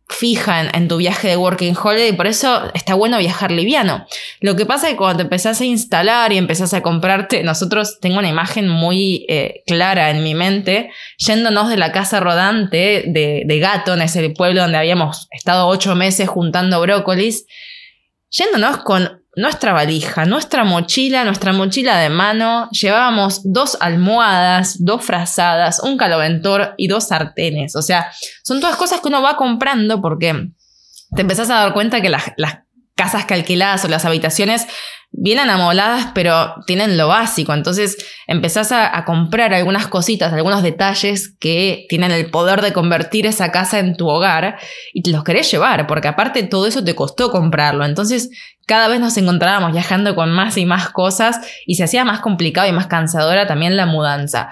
fija 0.08 0.62
en, 0.62 0.88
tu 0.88 0.96
viaje 0.96 1.28
de 1.28 1.36
Working 1.36 1.76
Holiday, 1.80 2.12
por 2.12 2.26
eso 2.26 2.70
está 2.74 2.94
bueno 2.94 3.18
viajar 3.18 3.50
liviano. 3.50 4.06
Lo 4.40 4.56
que 4.56 4.64
pasa 4.64 4.86
es 4.86 4.92
que 4.92 4.96
cuando 4.96 5.18
te 5.18 5.22
empezás 5.24 5.60
a 5.60 5.64
instalar 5.64 6.32
y 6.32 6.38
empezás 6.38 6.72
a 6.72 6.82
comprarte, 6.82 7.42
nosotros 7.42 7.98
tengo 8.00 8.18
una 8.18 8.28
imagen 8.28 8.68
muy 8.68 9.26
eh, 9.28 9.62
clara 9.66 10.10
en 10.10 10.22
mi 10.22 10.34
mente, 10.34 10.90
yéndonos 11.18 11.68
de 11.68 11.76
la 11.76 11.92
casa 11.92 12.20
rodante 12.20 13.04
de, 13.06 13.42
de 13.44 13.58
Gatton, 13.58 14.00
es 14.00 14.16
el 14.16 14.32
pueblo 14.32 14.62
donde 14.62 14.78
habíamos 14.78 15.28
estado 15.30 15.68
ocho 15.68 15.94
meses 15.94 16.28
juntando 16.28 16.80
brócolis, 16.80 17.44
yéndonos 18.30 18.78
con 18.78 19.17
nuestra 19.38 19.72
valija, 19.72 20.24
nuestra 20.24 20.64
mochila, 20.64 21.24
nuestra 21.24 21.52
mochila 21.52 21.96
de 21.98 22.08
mano, 22.10 22.68
llevábamos 22.72 23.40
dos 23.44 23.76
almohadas, 23.80 24.84
dos 24.84 25.04
frazadas, 25.04 25.80
un 25.80 25.96
caloventor 25.96 26.74
y 26.76 26.88
dos 26.88 27.06
sartenes. 27.06 27.76
O 27.76 27.82
sea, 27.82 28.10
son 28.42 28.60
todas 28.60 28.74
cosas 28.74 29.00
que 29.00 29.06
uno 29.06 29.22
va 29.22 29.36
comprando 29.36 30.02
porque 30.02 30.50
te 31.14 31.20
empezás 31.22 31.50
a 31.50 31.60
dar 31.60 31.72
cuenta 31.72 32.00
que 32.00 32.08
las, 32.08 32.32
las 32.36 32.56
casas 32.98 33.24
que 33.24 33.34
o 33.84 33.88
las 33.88 34.04
habitaciones 34.04 34.66
vienen 35.10 35.48
amoladas, 35.48 36.08
pero 36.14 36.56
tienen 36.66 36.98
lo 36.98 37.08
básico. 37.08 37.54
Entonces 37.54 37.96
empezás 38.26 38.72
a, 38.72 39.04
comprar 39.04 39.54
algunas 39.54 39.86
cositas, 39.86 40.32
algunos 40.32 40.62
detalles 40.62 41.34
que 41.38 41.86
tienen 41.88 42.10
el 42.10 42.30
poder 42.30 42.60
de 42.60 42.72
convertir 42.72 43.24
esa 43.24 43.50
casa 43.52 43.78
en 43.78 43.96
tu 43.96 44.08
hogar 44.08 44.58
y 44.92 45.02
te 45.02 45.10
los 45.10 45.22
querés 45.22 45.50
llevar, 45.50 45.86
porque 45.86 46.08
aparte 46.08 46.42
todo 46.42 46.66
eso 46.66 46.84
te 46.84 46.96
costó 46.96 47.30
comprarlo. 47.30 47.84
Entonces 47.84 48.30
cada 48.66 48.88
vez 48.88 49.00
nos 49.00 49.16
encontrábamos 49.16 49.72
viajando 49.72 50.14
con 50.16 50.32
más 50.32 50.58
y 50.58 50.66
más 50.66 50.90
cosas 50.90 51.38
y 51.66 51.76
se 51.76 51.84
hacía 51.84 52.04
más 52.04 52.20
complicado 52.20 52.68
y 52.68 52.72
más 52.72 52.88
cansadora 52.88 53.46
también 53.46 53.76
la 53.76 53.86
mudanza 53.86 54.50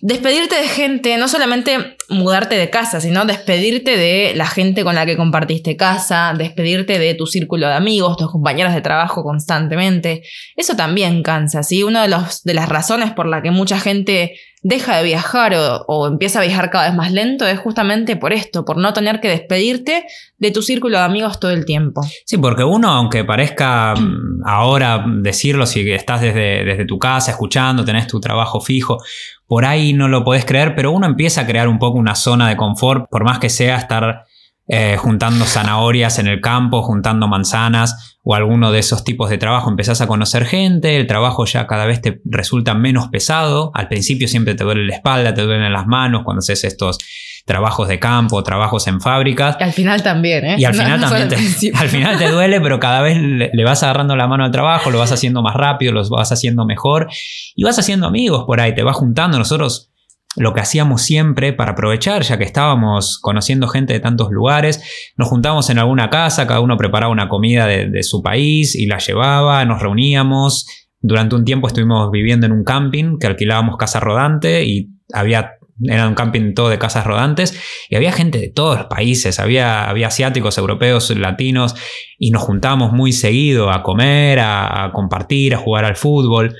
despedirte 0.00 0.56
de 0.56 0.68
gente, 0.68 1.16
no 1.16 1.28
solamente 1.28 1.96
mudarte 2.08 2.56
de 2.56 2.70
casa, 2.70 3.00
sino 3.00 3.24
despedirte 3.24 3.96
de 3.96 4.34
la 4.34 4.46
gente 4.46 4.84
con 4.84 4.94
la 4.94 5.06
que 5.06 5.16
compartiste 5.16 5.76
casa, 5.76 6.34
despedirte 6.36 6.98
de 6.98 7.14
tu 7.14 7.26
círculo 7.26 7.66
de 7.66 7.74
amigos, 7.74 8.16
tus 8.16 8.30
compañeros 8.30 8.74
de 8.74 8.80
trabajo 8.80 9.22
constantemente. 9.22 10.22
Eso 10.56 10.76
también 10.76 11.22
cansa, 11.22 11.62
¿sí? 11.62 11.82
Una 11.82 12.06
de, 12.06 12.16
de 12.44 12.54
las 12.54 12.68
razones 12.68 13.12
por 13.12 13.26
la 13.26 13.42
que 13.42 13.50
mucha 13.50 13.78
gente 13.78 14.36
deja 14.68 14.96
de 14.96 15.04
viajar 15.04 15.54
o, 15.86 16.08
empieza 16.08 16.40
a 16.40 16.42
viajar 16.42 16.70
cada 16.70 16.88
vez 16.88 16.96
más 16.96 17.12
lento 17.12 17.46
es 17.46 17.60
justamente 17.60 18.16
por 18.16 18.32
esto, 18.32 18.64
por 18.64 18.76
no 18.78 18.92
tener 18.92 19.20
que 19.20 19.28
despedirte 19.28 20.06
de 20.38 20.50
tu 20.50 20.60
círculo 20.60 20.98
de 20.98 21.04
amigos 21.04 21.38
todo 21.38 21.52
el 21.52 21.64
tiempo. 21.64 22.02
Sí, 22.24 22.36
porque 22.36 22.64
uno, 22.64 22.88
aunque 22.88 23.24
parezca 23.24 23.94
mm, 23.94 24.42
ahora 24.44 25.04
decirlo, 25.06 25.66
si 25.66 25.88
estás 25.92 26.20
desde, 26.20 26.64
desde 26.64 26.84
tu 26.84 26.98
casa 26.98 27.30
escuchando, 27.30 27.84
tenés 27.84 28.08
tu 28.08 28.18
trabajo 28.18 28.60
fijo, 28.60 28.98
por 29.46 29.64
ahí 29.64 29.92
no 29.92 30.08
lo 30.08 30.24
podés 30.24 30.44
creer, 30.44 30.74
pero 30.74 30.90
uno 30.90 31.06
empieza 31.06 31.42
a 31.42 31.46
crear 31.46 31.68
un 31.68 31.78
poco 31.78 31.98
una 31.98 32.16
zona 32.16 32.48
de 32.48 32.56
confort, 32.56 33.08
por 33.08 33.22
más 33.22 33.38
que 33.38 33.50
sea 33.50 33.76
estar 33.76 34.24
eh, 34.68 34.96
juntando 34.96 35.44
zanahorias 35.44 36.18
en 36.18 36.26
el 36.26 36.40
campo, 36.40 36.82
juntando 36.82 37.28
manzanas 37.28 38.18
o 38.24 38.34
alguno 38.34 38.72
de 38.72 38.80
esos 38.80 39.04
tipos 39.04 39.30
de 39.30 39.38
trabajo. 39.38 39.70
Empezás 39.70 40.00
a 40.00 40.08
conocer 40.08 40.44
gente, 40.44 40.96
el 40.96 41.06
trabajo 41.06 41.44
ya 41.44 41.68
cada 41.68 41.86
vez 41.86 42.00
te 42.00 42.20
resulta 42.24 42.74
menos 42.74 43.06
pesado. 43.08 43.70
Al 43.74 43.86
principio 43.86 44.26
siempre 44.26 44.56
te 44.56 44.64
duele 44.64 44.84
la 44.86 44.96
espalda, 44.96 45.34
te 45.34 45.42
duelen 45.42 45.72
las 45.72 45.86
manos 45.86 46.22
cuando 46.24 46.40
haces 46.40 46.64
estos 46.64 46.98
trabajos 47.44 47.86
de 47.86 48.00
campo, 48.00 48.42
trabajos 48.42 48.88
en 48.88 49.00
fábricas. 49.00 49.56
Y 49.60 49.62
al 49.62 49.72
final 49.72 50.02
también, 50.02 50.44
¿eh? 50.44 50.56
Y 50.58 50.64
al 50.64 50.74
final 50.74 51.00
también 51.00 51.28
te, 51.28 51.36
al 51.72 51.88
final 51.88 52.18
te 52.18 52.28
duele, 52.28 52.60
pero 52.60 52.80
cada 52.80 53.02
vez 53.02 53.16
le, 53.18 53.50
le, 53.52 53.64
vas 53.64 53.84
agarrando 53.84 54.16
la 54.16 54.26
mano 54.26 54.44
al 54.44 54.50
trabajo, 54.50 54.90
lo 54.90 54.98
vas 54.98 55.12
haciendo 55.12 55.42
más 55.42 55.54
rápido, 55.54 55.92
lo 55.92 56.06
vas 56.08 56.32
haciendo 56.32 56.66
mejor 56.66 57.06
y 57.54 57.62
vas 57.62 57.78
haciendo 57.78 58.08
amigos 58.08 58.42
por 58.46 58.60
ahí, 58.60 58.74
te 58.74 58.82
vas 58.82 58.96
juntando. 58.96 59.38
Nosotros 59.38 59.92
lo 60.36 60.52
que 60.52 60.60
hacíamos 60.60 61.02
siempre 61.02 61.52
para 61.52 61.72
aprovechar, 61.72 62.22
ya 62.22 62.38
que 62.38 62.44
estábamos 62.44 63.18
conociendo 63.20 63.68
gente 63.68 63.92
de 63.92 64.00
tantos 64.00 64.30
lugares, 64.30 64.82
nos 65.16 65.28
juntábamos 65.28 65.70
en 65.70 65.78
alguna 65.78 66.10
casa, 66.10 66.46
cada 66.46 66.60
uno 66.60 66.76
preparaba 66.76 67.12
una 67.12 67.28
comida 67.28 67.66
de, 67.66 68.02
su 68.02 68.22
país 68.22 68.74
y 68.74 68.86
la 68.86 68.98
llevaba, 68.98 69.64
nos 69.64 69.80
reuníamos. 69.80 70.66
Durante 71.00 71.34
un 71.34 71.44
tiempo 71.44 71.66
estuvimos 71.66 72.10
viviendo 72.10 72.46
en 72.46 72.52
un 72.52 72.64
camping 72.64 73.18
que 73.18 73.26
alquilábamos 73.26 73.76
casa 73.76 74.00
rodante 74.00 74.64
y 74.64 74.90
había 75.12 75.52
era 75.82 76.08
un 76.08 76.14
camping 76.14 76.54
todo 76.54 76.70
de 76.70 76.78
casas 76.78 77.04
rodantes 77.06 77.60
y 77.90 77.96
había 77.96 78.10
gente 78.10 78.38
de 78.38 78.48
todos 78.48 78.78
los 78.78 78.86
países, 78.86 79.38
había, 79.38 79.90
había 79.90 80.06
asiáticos, 80.06 80.56
europeos, 80.56 81.10
latinos 81.10 81.74
y 82.18 82.30
nos 82.30 82.42
juntábamos 82.42 82.92
muy 82.92 83.12
seguido 83.12 83.70
a 83.70 83.82
comer, 83.82 84.38
a 84.40 84.90
compartir, 84.94 85.54
a 85.54 85.58
jugar 85.58 85.84
al 85.84 85.96
fútbol. 85.96 86.56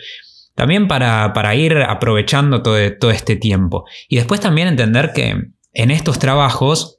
También 0.56 0.88
para, 0.88 1.32
para 1.32 1.54
ir 1.54 1.76
aprovechando 1.78 2.62
todo, 2.62 2.76
todo 2.98 3.12
este 3.12 3.36
tiempo. 3.36 3.84
Y 4.08 4.16
después 4.16 4.40
también 4.40 4.66
entender 4.66 5.12
que 5.14 5.36
en 5.72 5.90
estos 5.90 6.18
trabajos 6.18 6.96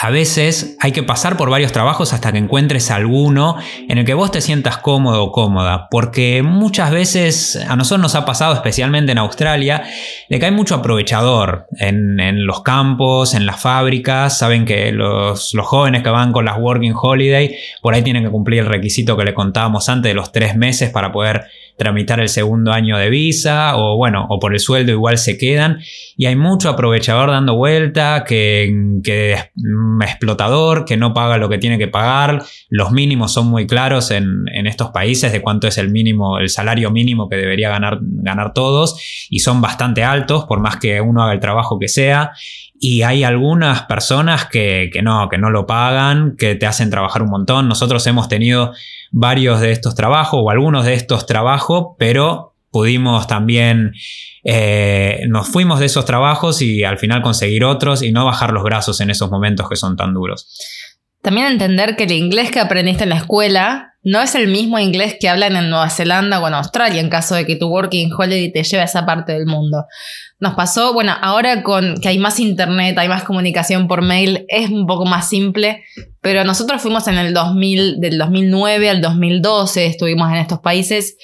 a 0.00 0.10
veces 0.10 0.76
hay 0.80 0.92
que 0.92 1.02
pasar 1.02 1.36
por 1.36 1.50
varios 1.50 1.70
trabajos 1.70 2.12
hasta 2.12 2.32
que 2.32 2.38
encuentres 2.38 2.90
alguno 2.90 3.56
en 3.88 3.98
el 3.98 4.04
que 4.04 4.14
vos 4.14 4.32
te 4.32 4.40
sientas 4.40 4.78
cómodo 4.78 5.22
o 5.22 5.32
cómoda, 5.32 5.88
porque 5.90 6.42
muchas 6.42 6.90
veces 6.90 7.56
a 7.68 7.76
nosotros 7.76 8.02
nos 8.02 8.14
ha 8.16 8.24
pasado, 8.24 8.54
especialmente 8.54 9.12
en 9.12 9.18
Australia, 9.18 9.84
de 10.28 10.38
que 10.38 10.46
hay 10.46 10.50
mucho 10.50 10.74
aprovechador 10.74 11.66
en, 11.78 12.44
los 12.44 12.62
campos, 12.62 13.34
en 13.34 13.46
las 13.46 13.60
fábricas, 13.60 14.36
saben 14.36 14.64
que 14.64 14.90
los, 14.90 15.54
los, 15.54 15.66
jóvenes 15.66 16.02
que 16.02 16.10
van 16.10 16.32
con 16.32 16.44
las 16.44 16.58
Working 16.58 16.94
Holiday, 17.00 17.56
por 17.80 17.94
ahí 17.94 18.02
tienen 18.02 18.24
que 18.24 18.30
cumplir 18.30 18.60
el 18.60 18.66
requisito 18.66 19.16
que 19.16 19.24
le 19.24 19.34
contábamos 19.34 19.88
antes 19.88 20.10
de 20.10 20.14
los 20.14 20.32
tres 20.32 20.56
meses 20.56 20.90
para 20.90 21.12
poder 21.12 21.44
tramitar 21.76 22.20
el 22.20 22.28
segundo 22.28 22.72
año 22.72 22.96
de 22.98 23.10
visa 23.10 23.76
o 23.76 23.96
bueno, 23.96 24.26
o 24.28 24.38
por 24.38 24.52
el 24.52 24.60
sueldo 24.60 24.92
igual 24.92 25.18
se 25.18 25.36
quedan. 25.38 25.78
Y 26.16 26.26
hay 26.26 26.36
mucho 26.36 26.68
aprovechador 26.68 27.30
dando 27.30 27.56
vuelta, 27.56 28.24
que, 28.26 29.00
que 29.02 29.32
es 29.32 29.50
explotador, 30.02 30.84
que 30.84 30.96
no 30.96 31.14
paga 31.14 31.38
lo 31.38 31.48
que 31.48 31.58
tiene 31.58 31.78
que 31.78 31.88
pagar, 31.88 32.42
los 32.68 32.92
mínimos 32.92 33.32
son 33.32 33.48
muy 33.48 33.66
claros 33.66 34.10
en, 34.10 34.44
en 34.52 34.66
estos 34.66 34.90
países 34.90 35.32
de 35.32 35.40
cuánto 35.40 35.66
es 35.66 35.78
el 35.78 35.90
mínimo, 35.90 36.38
el 36.38 36.48
salario 36.48 36.90
mínimo 36.90 37.28
que 37.28 37.36
debería 37.36 37.70
ganar, 37.70 37.98
ganar 38.00 38.52
todos 38.52 39.26
y 39.30 39.40
son 39.40 39.60
bastante 39.60 40.04
altos 40.04 40.44
por 40.44 40.60
más 40.60 40.76
que 40.76 41.00
uno 41.00 41.22
haga 41.22 41.32
el 41.32 41.40
trabajo 41.40 41.78
que 41.78 41.88
sea 41.88 42.32
y 42.78 43.02
hay 43.02 43.24
algunas 43.24 43.82
personas 43.82 44.46
que, 44.46 44.90
que, 44.92 45.02
no, 45.02 45.28
que 45.28 45.38
no 45.38 45.50
lo 45.50 45.66
pagan, 45.66 46.36
que 46.36 46.54
te 46.54 46.66
hacen 46.66 46.90
trabajar 46.90 47.22
un 47.22 47.30
montón. 47.30 47.68
Nosotros 47.68 48.06
hemos 48.06 48.28
tenido 48.28 48.72
varios 49.10 49.60
de 49.60 49.72
estos 49.72 49.94
trabajos 49.94 50.40
o 50.42 50.50
algunos 50.50 50.84
de 50.84 50.94
estos 50.94 51.26
trabajos, 51.26 51.94
pero 51.98 52.54
pudimos 52.70 53.28
también, 53.28 53.92
eh, 54.42 55.20
nos 55.28 55.48
fuimos 55.48 55.78
de 55.78 55.86
esos 55.86 56.04
trabajos 56.04 56.60
y 56.60 56.82
al 56.82 56.98
final 56.98 57.22
conseguir 57.22 57.64
otros 57.64 58.02
y 58.02 58.10
no 58.10 58.24
bajar 58.24 58.52
los 58.52 58.64
brazos 58.64 59.00
en 59.00 59.10
esos 59.10 59.30
momentos 59.30 59.68
que 59.68 59.76
son 59.76 59.96
tan 59.96 60.12
duros. 60.12 60.48
También 61.22 61.46
entender 61.46 61.94
que 61.94 62.04
el 62.04 62.12
inglés 62.12 62.50
que 62.50 62.58
aprendiste 62.58 63.04
en 63.04 63.10
la 63.10 63.16
escuela 63.16 63.93
no 64.04 64.20
es 64.20 64.34
el 64.34 64.48
mismo 64.48 64.78
inglés 64.78 65.16
que 65.18 65.30
hablan 65.30 65.56
en 65.56 65.70
Nueva 65.70 65.88
Zelanda 65.88 66.38
o 66.38 66.46
en 66.46 66.54
Australia 66.54 67.00
en 67.00 67.08
caso 67.08 67.34
de 67.34 67.46
que 67.46 67.56
tu 67.56 67.68
working 67.68 68.12
holiday 68.12 68.52
te 68.52 68.62
lleve 68.62 68.82
a 68.82 68.84
esa 68.84 69.06
parte 69.06 69.32
del 69.32 69.46
mundo. 69.46 69.86
Nos 70.38 70.54
pasó, 70.54 70.92
bueno, 70.92 71.14
ahora 71.22 71.62
con 71.62 71.96
que 71.96 72.08
hay 72.08 72.18
más 72.18 72.38
internet, 72.38 72.98
hay 72.98 73.08
más 73.08 73.24
comunicación 73.24 73.88
por 73.88 74.02
mail, 74.02 74.44
es 74.48 74.68
un 74.68 74.86
poco 74.86 75.06
más 75.06 75.28
simple, 75.28 75.84
pero 76.20 76.44
nosotros 76.44 76.82
fuimos 76.82 77.08
en 77.08 77.16
el 77.16 77.32
2000, 77.32 78.00
del 78.00 78.18
2009 78.18 78.90
al 78.90 79.00
2012, 79.00 79.86
estuvimos 79.86 80.30
en 80.30 80.36
estos 80.36 80.60
países 80.60 81.16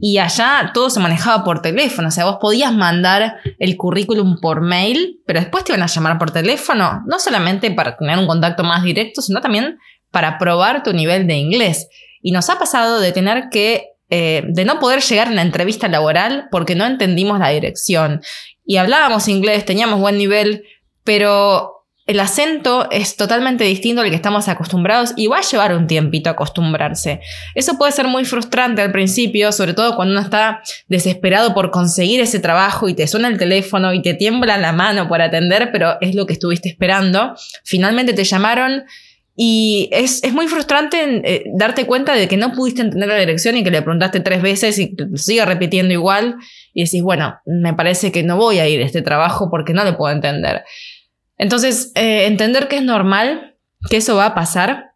y 0.00 0.18
allá 0.18 0.72
todo 0.74 0.90
se 0.90 0.98
manejaba 0.98 1.44
por 1.44 1.62
teléfono, 1.62 2.08
o 2.08 2.10
sea, 2.10 2.24
vos 2.24 2.38
podías 2.40 2.72
mandar 2.72 3.36
el 3.60 3.76
currículum 3.76 4.40
por 4.40 4.60
mail, 4.60 5.20
pero 5.24 5.38
después 5.38 5.62
te 5.62 5.70
iban 5.70 5.84
a 5.84 5.86
llamar 5.86 6.18
por 6.18 6.32
teléfono, 6.32 7.04
no 7.06 7.20
solamente 7.20 7.70
para 7.70 7.96
tener 7.96 8.18
un 8.18 8.26
contacto 8.26 8.64
más 8.64 8.82
directo, 8.82 9.22
sino 9.22 9.40
también 9.40 9.78
para 10.10 10.38
probar 10.38 10.82
tu 10.82 10.92
nivel 10.92 11.28
de 11.28 11.34
inglés. 11.34 11.88
Y 12.24 12.32
nos 12.32 12.48
ha 12.48 12.58
pasado 12.58 13.00
de 13.00 13.12
tener 13.12 13.50
que, 13.50 13.90
eh, 14.08 14.44
de 14.48 14.64
no 14.64 14.80
poder 14.80 15.02
llegar 15.02 15.28
a 15.28 15.30
una 15.30 15.42
entrevista 15.42 15.88
laboral 15.88 16.48
porque 16.50 16.74
no 16.74 16.86
entendimos 16.86 17.38
la 17.38 17.50
dirección. 17.50 18.22
Y 18.64 18.78
hablábamos 18.78 19.28
inglés, 19.28 19.66
teníamos 19.66 20.00
buen 20.00 20.16
nivel, 20.16 20.64
pero 21.04 21.84
el 22.06 22.18
acento 22.20 22.88
es 22.90 23.16
totalmente 23.16 23.64
distinto 23.64 24.00
al 24.00 24.08
que 24.08 24.16
estamos 24.16 24.48
acostumbrados 24.48 25.12
y 25.16 25.26
va 25.26 25.36
a 25.36 25.42
llevar 25.42 25.76
un 25.76 25.86
tiempito 25.86 26.30
acostumbrarse. 26.30 27.20
Eso 27.54 27.76
puede 27.76 27.92
ser 27.92 28.08
muy 28.08 28.24
frustrante 28.24 28.80
al 28.80 28.90
principio, 28.90 29.52
sobre 29.52 29.74
todo 29.74 29.94
cuando 29.94 30.12
uno 30.12 30.22
está 30.22 30.62
desesperado 30.88 31.52
por 31.52 31.70
conseguir 31.70 32.22
ese 32.22 32.38
trabajo 32.38 32.88
y 32.88 32.94
te 32.94 33.06
suena 33.06 33.28
el 33.28 33.36
teléfono 33.36 33.92
y 33.92 34.00
te 34.00 34.14
tiembla 34.14 34.56
la 34.56 34.72
mano 34.72 35.08
por 35.08 35.20
atender, 35.20 35.70
pero 35.72 35.98
es 36.00 36.14
lo 36.14 36.24
que 36.24 36.32
estuviste 36.32 36.70
esperando. 36.70 37.34
Finalmente 37.64 38.14
te 38.14 38.24
llamaron 38.24 38.84
y 39.36 39.88
es, 39.90 40.22
muy 40.32 40.46
frustrante 40.46 40.96
eh, 41.24 41.44
darte 41.54 41.86
cuenta 41.86 42.14
de 42.14 42.28
que 42.28 42.36
no 42.36 42.52
pudiste 42.52 42.82
entender 42.82 43.08
la 43.08 43.18
dirección 43.18 43.56
y 43.56 43.64
que 43.64 43.70
le 43.70 43.82
preguntaste 43.82 44.20
tres 44.20 44.42
veces 44.42 44.78
y 44.78 44.96
sigue 45.16 45.44
repitiendo 45.44 45.92
igual 45.92 46.36
y 46.72 46.84
decís, 46.84 47.02
bueno, 47.02 47.40
me 47.44 47.74
parece 47.74 48.12
que 48.12 48.22
no 48.22 48.36
voy 48.36 48.60
a 48.60 48.68
ir 48.68 48.80
a 48.80 48.84
este 48.86 49.02
trabajo 49.02 49.50
porque 49.50 49.72
no 49.72 49.84
lo 49.84 49.96
puedo 49.96 50.14
entender. 50.14 50.64
Entonces, 51.36 51.90
eh, 51.96 52.26
entender 52.26 52.68
que 52.68 52.76
es 52.76 52.82
normal, 52.82 53.56
que 53.90 53.96
eso 53.96 54.14
va 54.14 54.26
a 54.26 54.34
pasar, 54.36 54.92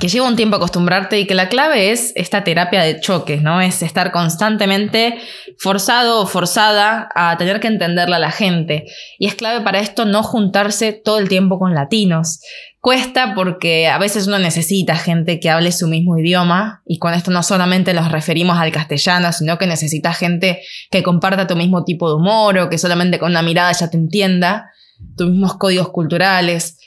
que 0.00 0.08
lleva 0.08 0.26
un 0.26 0.36
tiempo 0.36 0.56
acostumbrarte 0.56 1.20
y 1.20 1.26
que 1.26 1.34
la 1.34 1.48
clave 1.48 1.90
es 1.90 2.12
esta 2.16 2.44
terapia 2.44 2.82
de 2.82 3.00
choques, 3.00 3.42
¿no? 3.42 3.60
Es 3.60 3.82
estar 3.82 4.10
constantemente 4.10 5.18
forzado 5.58 6.20
o 6.22 6.26
forzada 6.26 7.08
a 7.14 7.36
tener 7.36 7.60
que 7.60 7.68
entenderla 7.68 8.16
a 8.16 8.20
la 8.20 8.30
gente. 8.30 8.86
Y 9.18 9.26
es 9.26 9.34
clave 9.34 9.62
para 9.62 9.80
esto 9.80 10.04
no 10.04 10.22
juntarse 10.22 10.92
todo 10.92 11.18
el 11.18 11.28
tiempo 11.28 11.58
con 11.58 11.74
latinos 11.74 12.40
cuesta 12.86 13.34
porque 13.34 13.88
a 13.88 13.98
veces 13.98 14.28
uno 14.28 14.38
necesita 14.38 14.94
gente 14.94 15.40
que 15.40 15.50
hable 15.50 15.72
su 15.72 15.88
mismo 15.88 16.16
idioma 16.18 16.84
y 16.86 17.00
con 17.00 17.14
esto 17.14 17.32
no 17.32 17.42
solamente 17.42 17.92
nos 17.94 18.12
referimos 18.12 18.58
al 18.58 18.70
castellano, 18.70 19.32
sino 19.32 19.58
que 19.58 19.66
necesita 19.66 20.12
gente 20.12 20.60
que 20.88 21.02
comparta 21.02 21.48
tu 21.48 21.56
mismo 21.56 21.82
tipo 21.82 22.08
de 22.08 22.14
humor 22.14 22.56
o 22.58 22.70
que 22.70 22.78
solamente 22.78 23.18
con 23.18 23.32
una 23.32 23.42
mirada 23.42 23.72
ya 23.72 23.90
te 23.90 23.96
entienda, 23.96 24.70
tus 25.16 25.28
mismos 25.28 25.56
códigos 25.56 25.88
culturales. 25.88 26.78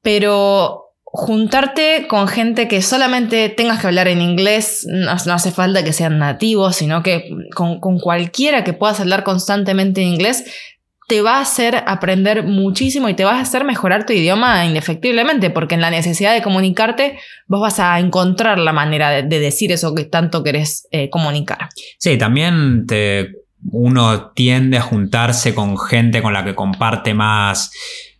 Pero 0.00 0.86
juntarte 1.04 2.08
con 2.08 2.26
gente 2.26 2.66
que 2.66 2.82
solamente 2.82 3.48
tengas 3.48 3.80
que 3.80 3.86
hablar 3.86 4.08
en 4.08 4.20
inglés, 4.22 4.84
no, 4.88 5.12
hace 5.12 5.52
falta 5.52 5.84
que 5.84 5.92
sean 5.92 6.18
nativos, 6.18 6.74
sino 6.74 7.04
que 7.04 7.30
con, 7.54 7.78
con 7.78 8.00
cualquiera 8.00 8.64
que 8.64 8.72
puedas 8.72 8.98
hablar 8.98 9.22
constantemente 9.22 10.02
en 10.02 10.08
inglés, 10.08 10.42
te 11.12 11.20
va 11.20 11.36
a 11.36 11.40
hacer 11.42 11.84
aprender 11.86 12.42
muchísimo 12.42 13.06
y 13.06 13.12
te 13.12 13.26
va 13.26 13.36
a 13.36 13.40
hacer 13.42 13.64
mejorar 13.64 14.06
tu 14.06 14.14
idioma 14.14 14.64
indefectiblemente, 14.64 15.50
porque 15.50 15.74
en 15.74 15.82
la 15.82 15.90
necesidad 15.90 16.32
de 16.32 16.40
comunicarte 16.40 17.18
vos 17.46 17.60
vas 17.60 17.80
a 17.80 18.00
encontrar 18.00 18.58
la 18.58 18.72
manera 18.72 19.10
de, 19.10 19.22
decir 19.22 19.72
eso 19.72 19.94
que 19.94 20.04
tanto 20.04 20.42
querés 20.42 20.88
eh, 20.90 21.10
comunicar. 21.10 21.68
Sí, 21.98 22.16
también 22.16 22.86
uno 23.70 24.30
tiende 24.30 24.78
a 24.78 24.80
juntarse 24.80 25.54
con 25.54 25.76
gente 25.76 26.22
con 26.22 26.32
la 26.32 26.46
que 26.46 26.54
comparte 26.54 27.12
más, 27.12 27.72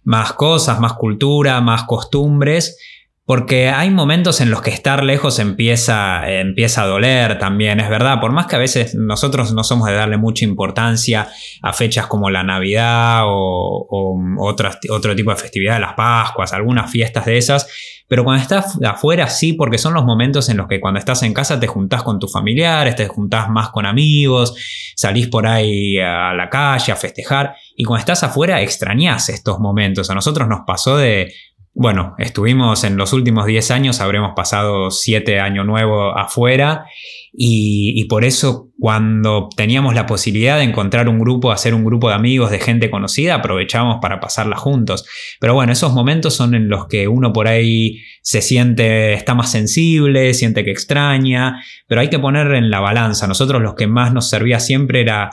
más 0.05 0.35
cosas, 0.35 0.79
más 0.79 0.93
cultura, 0.93 1.63
más 1.63 1.85
costumbres 1.85 2.77
porque 3.25 3.69
hay 3.69 3.91
momentos 3.91 4.41
en 4.41 4.51
los 4.51 4.63
que 4.63 4.71
estar 4.71 5.05
lejos 5.05 5.39
empieza, 5.39 6.29
empieza 6.29 6.83
a 6.83 6.87
doler 6.87 7.39
también, 7.39 7.79
es 7.79 7.89
verdad. 7.89 8.21
Por 8.21 8.33
más 8.33 8.47
que 8.47 8.57
a 8.57 8.59
veces 8.59 8.97
nosotros 8.97 9.53
no 9.53 9.63
somos 9.63 9.87
de 9.87 9.95
darle 9.95 10.17
mucha 10.17 10.45
importancia 10.45 11.29
a 11.63 11.73
fechas 11.73 12.09
como 12.09 12.31
la 12.31 12.43
Navidad 12.43 13.23
o, 13.27 14.19
otro 14.39 15.15
tipo 15.15 15.31
de 15.31 15.37
festividad 15.37 15.81
las 15.81 15.95
Pascuas, 15.95 16.53
algunas 16.53 16.91
fiestas 16.91 17.25
de 17.27 17.39
esas. 17.39 17.69
Pero 18.09 18.25
cuando 18.25 18.43
estás 18.43 18.79
afuera 18.85 19.29
sí, 19.29 19.53
porque 19.53 19.79
son 19.79 19.95
los 19.95 20.05
momentos 20.05 20.49
en 20.49 20.57
los 20.57 20.67
que 20.67 20.81
cuando 20.81 20.99
estás 20.99 21.23
en 21.23 21.33
casa 21.33 21.61
te 21.61 21.69
juntás 21.69 22.03
con 22.03 22.19
tus 22.19 22.33
familiares, 22.33 22.97
te 22.97 23.07
juntás 23.07 23.49
más 23.49 23.71
con 23.71 23.87
amigos, 23.87 24.55
salís 24.97 25.29
por 25.29 25.47
ahí 25.47 25.99
a 25.99 26.35
la 26.35 26.51
calle 26.51 26.93
a 26.93 26.97
festejar. 26.97 27.55
Y 27.77 27.85
cuando 27.85 28.01
estás 28.01 28.25
afuera 28.25 28.61
extrañás 28.61 29.29
estos 29.29 29.61
momentos. 29.61 30.11
A 30.11 30.15
nosotros 30.15 30.49
nos 30.49 30.63
pasó 30.67 30.97
de 30.97 31.33
bueno, 31.75 32.15
estuvimos 32.19 32.85
en 32.85 32.99
los 32.99 33.15
últimos 33.15 33.47
10 33.47 33.71
años, 33.71 34.01
habremos 34.01 34.33
pasado 34.37 34.91
7 34.91 35.41
años 35.41 35.65
nuevos 35.65 36.13
afuera 36.17 36.85
y, 37.33 38.05
por 38.11 38.27
eso 38.27 38.69
cuando 38.79 39.49
teníamos 39.57 39.95
la 39.95 40.05
posibilidad 40.05 40.59
de 40.59 40.65
encontrar 40.65 41.09
un 41.09 41.19
grupo, 41.19 41.51
hacer 41.51 41.73
un 41.73 41.83
grupo 41.83 42.11
de 42.11 42.15
amigos, 42.15 42.51
de 42.51 42.59
gente 42.59 42.91
conocida, 42.91 43.37
aprovechamos 43.37 43.99
para 44.03 44.21
pasarla 44.21 44.57
juntos. 44.57 45.07
Pero 45.41 45.55
bueno, 45.55 45.73
esos 45.73 45.95
momentos 45.95 46.35
son 46.35 46.55
en 46.55 46.69
los 46.69 46.89
que 46.89 47.09
uno 47.09 47.33
por 47.33 47.49
ahí 47.49 48.03
se 48.21 48.43
siente, 48.43 49.15
está 49.15 49.35
más 49.35 49.51
sensible, 49.51 50.35
siente 50.35 50.65
que 50.65 50.73
extraña, 50.73 51.63
pero 51.87 52.03
hay 52.03 52.11
que 52.11 52.19
poner 52.19 52.53
en 52.53 52.71
la 52.71 52.81
balanza. 52.81 53.27
Nosotros 53.27 53.63
los 53.63 53.75
que 53.77 53.87
más 53.87 54.13
nos 54.13 54.29
servía 54.29 54.61
siempre 54.61 55.01
era 55.01 55.31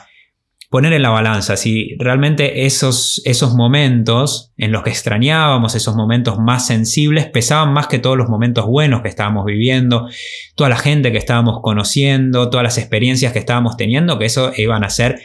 poner 0.69 0.93
en 0.93 1.01
la 1.01 1.09
balanza 1.09 1.57
si 1.57 1.95
realmente 1.97 2.65
esos, 2.65 3.21
esos 3.25 3.55
momentos 3.55 4.51
en 4.55 4.71
los 4.71 4.83
que 4.83 4.91
extrañábamos, 4.91 5.73
esos 5.73 5.95
momentos 5.95 6.37
más 6.37 6.67
sensibles, 6.67 7.25
pesaban 7.25 7.73
más 7.73 7.87
que 7.87 7.97
todos 7.97 8.15
los 8.15 8.29
momentos 8.29 8.67
buenos 8.67 9.01
que 9.01 9.09
estábamos 9.09 9.45
viviendo, 9.45 10.07
toda 10.55 10.69
la 10.69 10.77
gente 10.77 11.11
que 11.11 11.17
estábamos 11.17 11.59
conociendo, 11.63 12.49
todas 12.51 12.63
las 12.63 12.77
experiencias 12.77 13.33
que 13.33 13.39
estábamos 13.39 13.77
teniendo, 13.77 14.19
que 14.19 14.25
eso 14.25 14.51
iban 14.55 14.83
a 14.83 14.91
ser 14.91 15.19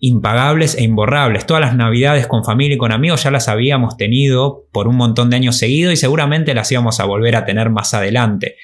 impagables 0.00 0.76
e 0.76 0.82
imborrables. 0.82 1.46
Todas 1.46 1.60
las 1.60 1.76
navidades 1.76 2.26
con 2.26 2.44
familia 2.44 2.74
y 2.74 2.78
con 2.78 2.92
amigos 2.92 3.22
ya 3.22 3.30
las 3.30 3.48
habíamos 3.48 3.96
tenido 3.96 4.66
por 4.72 4.88
un 4.88 4.96
montón 4.96 5.30
de 5.30 5.36
años 5.36 5.56
seguidos 5.56 5.92
y 5.92 5.96
seguramente 5.96 6.54
las 6.54 6.70
íbamos 6.72 6.98
a 6.98 7.04
volver 7.04 7.36
a 7.36 7.44
tener 7.44 7.70
más 7.70 7.94
adelante. 7.94 8.56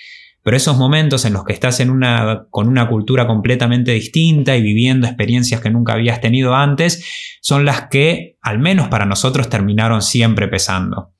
Pero 0.45 0.59
esos 0.59 0.77
momentos 0.77 1.25
en 1.25 1.33
los 1.33 1.43
que 1.45 1.55
estás 1.55 1.81
en 1.81 1.89
una, 1.89 2.47
con 2.51 2.69
una 2.69 2.87
cultura 2.87 3.27
completamente 3.27 3.93
distinta 3.93 4.55
y 4.55 4.63
viviendo 4.63 5.07
experiencias 5.07 5.63
que 5.63 5.71
nunca 5.71 5.95
habías 5.95 6.21
tenido 6.21 6.55
antes, 6.55 7.39
son 7.41 7.65
las 7.65 7.89
que, 7.89 8.37
al 8.43 8.59
menos 8.59 8.89
para 8.89 9.07
nosotros, 9.07 9.49
terminaron 9.49 10.03
siempre 10.03 10.47
pesando. 10.47 11.14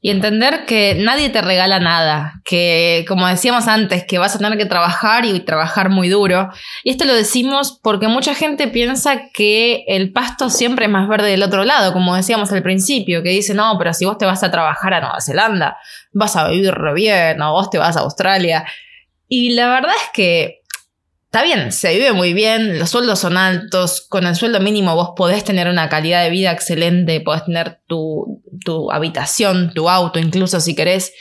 Y 0.00 0.10
entender 0.10 0.64
que 0.64 0.94
nadie 0.94 1.28
te 1.28 1.42
regala 1.42 1.80
nada, 1.80 2.40
que 2.44 3.04
como 3.08 3.26
decíamos 3.26 3.66
antes, 3.66 4.04
que 4.04 4.18
vas 4.18 4.34
a 4.34 4.38
tener 4.38 4.56
que 4.56 4.66
trabajar 4.66 5.24
y 5.24 5.40
trabajar 5.40 5.90
muy 5.90 6.08
duro. 6.08 6.50
Y 6.84 6.90
esto 6.90 7.04
lo 7.04 7.14
decimos 7.14 7.78
porque 7.82 8.06
mucha 8.08 8.34
gente 8.34 8.68
piensa 8.68 9.30
que 9.34 9.84
el 9.88 10.12
pasto 10.12 10.50
siempre 10.50 10.86
es 10.86 10.90
más 10.90 11.08
verde 11.08 11.30
del 11.30 11.42
otro 11.42 11.64
lado, 11.64 11.92
como 11.92 12.14
decíamos 12.14 12.52
al 12.52 12.62
principio, 12.62 13.22
que 13.22 13.30
dice, 13.30 13.54
no, 13.54 13.76
pero 13.78 13.92
si 13.92 14.04
vos 14.04 14.18
te 14.18 14.26
vas 14.26 14.42
a 14.42 14.50
trabajar 14.50 14.94
a 14.94 15.00
Nueva 15.00 15.20
Zelanda, 15.20 15.78
vas 16.12 16.36
a 16.36 16.48
vivir 16.48 16.74
bien, 16.94 17.42
o 17.42 17.52
vos 17.52 17.70
te 17.70 17.78
vas 17.78 17.96
a 17.96 18.00
Australia. 18.00 18.64
Y 19.28 19.50
la 19.50 19.68
verdad 19.68 19.94
es 19.96 20.10
que 20.12 20.57
Está 21.30 21.42
bien, 21.42 21.72
se 21.72 21.92
vive 21.92 22.12
muy 22.14 22.32
bien, 22.32 22.78
los 22.78 22.88
sueldos 22.88 23.18
son 23.18 23.36
altos, 23.36 24.00
con 24.08 24.26
el 24.26 24.34
sueldo 24.34 24.60
mínimo 24.60 24.94
vos 24.94 25.10
podés 25.14 25.44
tener 25.44 25.68
una 25.68 25.90
calidad 25.90 26.24
de 26.24 26.30
vida 26.30 26.52
excelente, 26.52 27.20
podés 27.20 27.44
tener 27.44 27.80
tu, 27.86 28.42
tu 28.64 28.90
habitación, 28.90 29.74
tu 29.74 29.90
auto, 29.90 30.18
incluso 30.18 30.58
si 30.58 30.74
querés, 30.74 31.12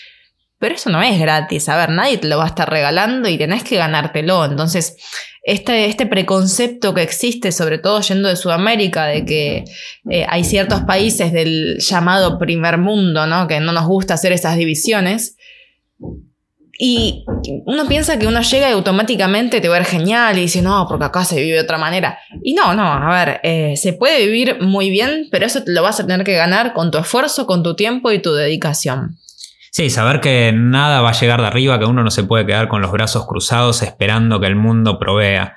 pero 0.59 0.75
eso 0.75 0.89
no 0.89 1.03
es 1.03 1.19
gratis, 1.19 1.67
a 1.67 1.75
ver, 1.75 1.89
nadie 1.89 2.19
te 2.19 2.29
lo 2.29 2.37
va 2.37 2.45
a 2.45 2.47
estar 2.47 2.69
regalando 2.69 3.27
y 3.27 3.37
tenés 3.37 3.65
que 3.65 3.75
ganártelo. 3.75 4.45
Entonces, 4.45 4.95
este, 5.43 5.87
este 5.87 6.05
preconcepto 6.05 6.93
que 6.93 7.03
existe, 7.03 7.51
sobre 7.51 7.77
todo 7.77 7.99
yendo 7.99 8.29
de 8.29 8.37
Sudamérica, 8.37 9.07
de 9.07 9.25
que 9.25 9.65
eh, 10.09 10.25
hay 10.29 10.45
ciertos 10.45 10.83
países 10.83 11.33
del 11.33 11.79
llamado 11.79 12.39
primer 12.39 12.77
mundo, 12.77 13.27
¿no? 13.27 13.45
Que 13.47 13.59
no 13.59 13.73
nos 13.73 13.85
gusta 13.85 14.13
hacer 14.13 14.31
esas 14.31 14.55
divisiones, 14.55 15.35
y 16.79 17.25
uno 17.65 17.87
piensa 17.87 18.19
que 18.19 18.27
uno 18.27 18.41
llega 18.41 18.69
y 18.69 18.73
automáticamente 18.73 19.61
te 19.61 19.67
va 19.67 19.77
a 19.77 19.79
ver 19.79 19.87
genial 19.87 20.37
y 20.37 20.41
dice, 20.41 20.61
no, 20.61 20.85
porque 20.87 21.05
acá 21.05 21.25
se 21.25 21.39
vive 21.41 21.55
de 21.55 21.61
otra 21.61 21.77
manera. 21.77 22.19
Y 22.43 22.53
no, 22.53 22.73
no, 22.75 22.83
a 22.83 23.25
ver, 23.25 23.39
eh, 23.43 23.75
se 23.77 23.93
puede 23.93 24.25
vivir 24.25 24.61
muy 24.61 24.89
bien, 24.89 25.27
pero 25.31 25.45
eso 25.45 25.61
lo 25.65 25.81
vas 25.81 25.99
a 25.99 26.05
tener 26.05 26.23
que 26.23 26.35
ganar 26.35 26.73
con 26.73 26.91
tu 26.91 26.99
esfuerzo, 26.99 27.47
con 27.47 27.63
tu 27.63 27.75
tiempo 27.75 28.11
y 28.11 28.19
tu 28.19 28.33
dedicación. 28.33 29.17
Sí, 29.71 29.89
saber 29.89 30.21
que 30.21 30.51
nada 30.53 31.01
va 31.01 31.09
a 31.09 31.19
llegar 31.19 31.41
de 31.41 31.47
arriba, 31.47 31.79
que 31.79 31.85
uno 31.85 32.03
no 32.03 32.11
se 32.11 32.23
puede 32.23 32.45
quedar 32.45 32.67
con 32.67 32.81
los 32.81 32.91
brazos 32.91 33.25
cruzados 33.27 33.81
esperando 33.81 34.39
que 34.39 34.47
el 34.47 34.55
mundo 34.55 34.99
provea. 34.99 35.55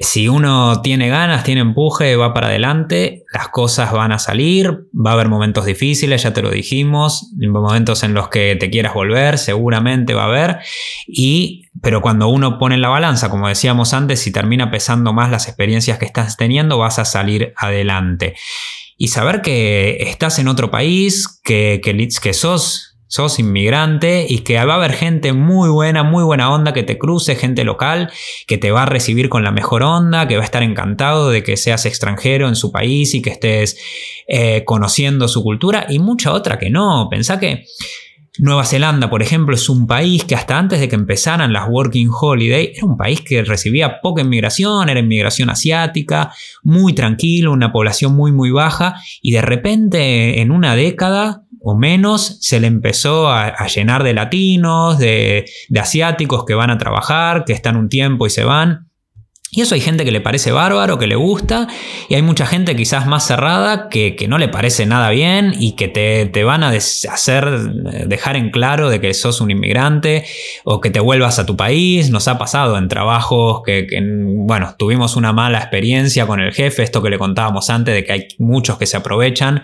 Si 0.00 0.26
uno 0.26 0.82
tiene 0.82 1.08
ganas, 1.08 1.44
tiene 1.44 1.60
empuje, 1.60 2.16
va 2.16 2.34
para 2.34 2.48
adelante, 2.48 3.24
las 3.32 3.48
cosas 3.50 3.92
van 3.92 4.10
a 4.10 4.18
salir, 4.18 4.88
va 4.92 5.10
a 5.10 5.12
haber 5.12 5.28
momentos 5.28 5.66
difíciles, 5.66 6.24
ya 6.24 6.32
te 6.32 6.42
lo 6.42 6.50
dijimos, 6.50 7.32
momentos 7.38 8.02
en 8.02 8.12
los 8.12 8.28
que 8.28 8.56
te 8.56 8.70
quieras 8.70 8.92
volver, 8.92 9.38
seguramente 9.38 10.12
va 10.12 10.24
a 10.24 10.26
haber, 10.26 10.58
y, 11.06 11.66
pero 11.80 12.02
cuando 12.02 12.26
uno 12.26 12.58
pone 12.58 12.74
en 12.74 12.80
la 12.80 12.88
balanza, 12.88 13.30
como 13.30 13.46
decíamos 13.46 13.94
antes, 13.94 14.18
si 14.18 14.32
termina 14.32 14.68
pesando 14.68 15.12
más 15.12 15.30
las 15.30 15.46
experiencias 15.46 15.98
que 15.98 16.06
estás 16.06 16.36
teniendo, 16.36 16.76
vas 16.76 16.98
a 16.98 17.04
salir 17.04 17.54
adelante. 17.56 18.34
Y 18.96 19.08
saber 19.08 19.42
que 19.42 19.98
estás 20.00 20.40
en 20.40 20.48
otro 20.48 20.72
país, 20.72 21.40
que, 21.44 21.80
que, 21.84 22.08
que 22.20 22.32
sos 22.32 22.93
sos 23.14 23.38
inmigrante 23.38 24.26
y 24.28 24.40
que 24.40 24.56
va 24.64 24.72
a 24.72 24.76
haber 24.76 24.92
gente 24.92 25.32
muy 25.32 25.68
buena, 25.68 26.02
muy 26.02 26.24
buena 26.24 26.52
onda 26.52 26.72
que 26.72 26.82
te 26.82 26.98
cruce, 26.98 27.36
gente 27.36 27.62
local 27.62 28.10
que 28.48 28.58
te 28.58 28.72
va 28.72 28.82
a 28.82 28.86
recibir 28.86 29.28
con 29.28 29.44
la 29.44 29.52
mejor 29.52 29.84
onda, 29.84 30.26
que 30.26 30.34
va 30.34 30.42
a 30.42 30.44
estar 30.44 30.64
encantado 30.64 31.30
de 31.30 31.44
que 31.44 31.56
seas 31.56 31.86
extranjero 31.86 32.48
en 32.48 32.56
su 32.56 32.72
país 32.72 33.14
y 33.14 33.22
que 33.22 33.30
estés 33.30 33.78
eh, 34.26 34.64
conociendo 34.64 35.28
su 35.28 35.44
cultura 35.44 35.86
y 35.88 36.00
mucha 36.00 36.32
otra 36.32 36.58
que 36.58 36.70
no. 36.70 37.06
Pensá 37.08 37.38
que 37.38 37.66
Nueva 38.38 38.64
Zelanda, 38.64 39.08
por 39.08 39.22
ejemplo, 39.22 39.54
es 39.54 39.68
un 39.68 39.86
país 39.86 40.24
que 40.24 40.34
hasta 40.34 40.58
antes 40.58 40.80
de 40.80 40.88
que 40.88 40.96
empezaran 40.96 41.52
las 41.52 41.68
Working 41.68 42.10
Holiday 42.10 42.72
era 42.74 42.84
un 42.84 42.96
país 42.96 43.20
que 43.20 43.44
recibía 43.44 44.00
poca 44.00 44.22
inmigración, 44.22 44.88
era 44.88 44.98
inmigración 44.98 45.50
asiática, 45.50 46.32
muy 46.64 46.94
tranquilo, 46.94 47.52
una 47.52 47.70
población 47.70 48.16
muy 48.16 48.32
muy 48.32 48.50
baja 48.50 48.96
y 49.22 49.30
de 49.30 49.40
repente 49.40 50.40
en 50.40 50.50
una 50.50 50.74
década 50.74 51.43
o 51.64 51.74
menos 51.74 52.38
se 52.42 52.60
le 52.60 52.66
empezó 52.66 53.30
a, 53.30 53.66
llenar 53.66 54.04
de 54.04 54.12
latinos, 54.12 54.98
de, 54.98 55.46
asiáticos 55.80 56.44
que 56.44 56.54
van 56.54 56.70
a 56.70 56.76
trabajar, 56.76 57.44
que 57.46 57.54
están 57.54 57.76
un 57.76 57.88
tiempo 57.88 58.26
y 58.26 58.30
se 58.30 58.44
van. 58.44 58.90
Y 59.54 59.60
eso 59.60 59.74
hay 59.74 59.80
gente 59.80 60.04
que 60.04 60.10
le 60.10 60.20
parece 60.20 60.50
bárbaro, 60.50 60.98
que 60.98 61.06
le 61.06 61.14
gusta, 61.14 61.68
y 62.08 62.14
hay 62.14 62.22
mucha 62.22 62.44
gente 62.44 62.74
quizás 62.74 63.06
más 63.06 63.26
cerrada 63.26 63.88
que, 63.88 64.16
no 64.28 64.38
le 64.38 64.48
parece 64.48 64.86
nada 64.86 65.10
bien 65.10 65.54
y 65.58 65.72
que 65.72 65.86
te, 65.86 66.44
van 66.44 66.64
a 66.64 66.70
hacer 66.70 67.60
dejar 68.06 68.36
en 68.36 68.50
claro 68.50 68.88
de 68.88 69.00
que 69.00 69.14
sos 69.14 69.40
un 69.40 69.50
inmigrante 69.50 70.24
o 70.64 70.80
que 70.80 70.90
te 70.90 70.98
vuelvas 70.98 71.38
a 71.38 71.46
tu 71.46 71.56
país. 71.56 72.10
Nos 72.10 72.26
ha 72.26 72.38
pasado 72.38 72.76
en 72.78 72.88
trabajos 72.88 73.62
que, 73.64 73.86
bueno, 74.46 74.74
tuvimos 74.76 75.14
una 75.14 75.32
mala 75.32 75.58
experiencia 75.58 76.26
con 76.26 76.40
el 76.40 76.52
jefe, 76.52 76.82
esto 76.82 77.02
que 77.02 77.10
le 77.10 77.18
contábamos 77.18 77.70
antes, 77.70 77.94
de 77.94 78.04
que 78.04 78.12
hay 78.12 78.28
muchos 78.38 78.76
que 78.78 78.86
se 78.86 78.96
aprovechan 78.96 79.62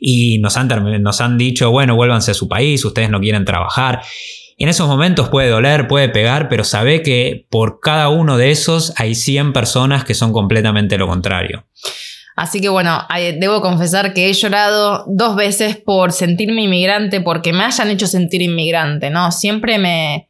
y 0.00 0.38
nos 0.38 0.56
han, 0.56 0.68
nos 1.02 1.20
han 1.20 1.38
dicho, 1.38 1.70
bueno, 1.70 1.94
vuélvanse 1.94 2.32
a 2.32 2.34
su 2.34 2.48
país, 2.48 2.84
ustedes 2.84 3.10
no 3.10 3.20
quieren 3.20 3.44
trabajar 3.44 4.00
en 4.58 4.68
esos 4.68 4.88
momentos 4.88 5.28
puede 5.28 5.48
doler, 5.48 5.86
puede 5.86 6.08
pegar, 6.08 6.48
pero 6.48 6.64
sabe 6.64 7.02
que 7.02 7.46
por 7.48 7.80
cada 7.80 8.08
uno 8.08 8.36
de 8.36 8.50
esos 8.50 8.92
hay 8.96 9.14
100 9.14 9.52
personas 9.52 10.04
que 10.04 10.14
son 10.14 10.32
completamente 10.32 10.98
lo 10.98 11.06
contrario. 11.06 11.64
Así 12.34 12.60
que 12.60 12.68
bueno, 12.68 13.06
debo 13.38 13.60
confesar 13.60 14.14
que 14.14 14.28
he 14.28 14.32
llorado 14.32 15.04
dos 15.08 15.34
veces 15.34 15.76
por 15.76 16.12
sentirme 16.12 16.62
inmigrante, 16.62 17.20
porque 17.20 17.52
me 17.52 17.64
hayan 17.64 17.90
hecho 17.90 18.06
sentir 18.06 18.42
inmigrante, 18.42 19.10
¿no? 19.10 19.32
Siempre 19.32 19.78
me, 19.78 20.28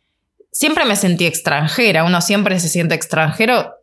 siempre 0.50 0.84
me 0.84 0.96
sentí 0.96 1.26
extranjera, 1.26 2.04
uno 2.04 2.20
siempre 2.20 2.58
se 2.60 2.68
siente 2.68 2.94
extranjero, 2.94 3.74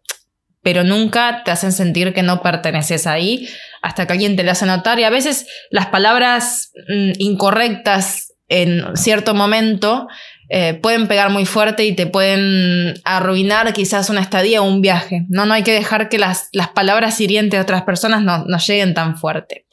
pero 0.62 0.84
nunca 0.84 1.44
te 1.44 1.52
hacen 1.52 1.72
sentir 1.72 2.14
que 2.14 2.24
no 2.24 2.42
perteneces 2.42 3.06
ahí 3.06 3.48
hasta 3.84 4.08
que 4.08 4.14
alguien 4.14 4.36
te 4.36 4.44
lo 4.44 4.52
hace 4.52 4.66
notar 4.66 5.00
y 5.00 5.04
a 5.04 5.12
veces 5.12 5.46
las 5.70 5.88
palabras 5.88 6.72
mm, 6.90 7.12
incorrectas 7.20 8.34
en 8.48 8.98
cierto 8.98 9.34
momento 9.36 10.08
eh, 10.50 10.74
pueden 10.76 11.08
pegar 11.08 11.30
muy 11.30 11.46
fuerte 11.46 11.86
y 11.86 11.94
te 11.94 12.08
pueden 12.08 12.96
arruinar 13.04 13.74
quizás 13.74 14.10
una 14.10 14.22
estadía 14.22 14.62
o 14.62 14.66
un 14.66 14.82
viaje. 14.82 15.26
No, 15.30 15.46
no 15.46 15.54
hay 15.54 15.64
que 15.64 15.74
dejar 15.74 16.10
que 16.10 16.18
las, 16.18 16.50
las 16.52 16.70
palabras 16.70 17.20
hirientes 17.20 17.58
de 17.58 17.62
otras 17.62 17.84
personas 17.84 18.22
no, 18.22 18.46
no 18.46 18.58
lleguen 18.58 18.94
tan 18.94 19.18
fuerte. 19.18 19.66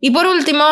Y 0.00 0.10
por 0.10 0.26
último, 0.26 0.64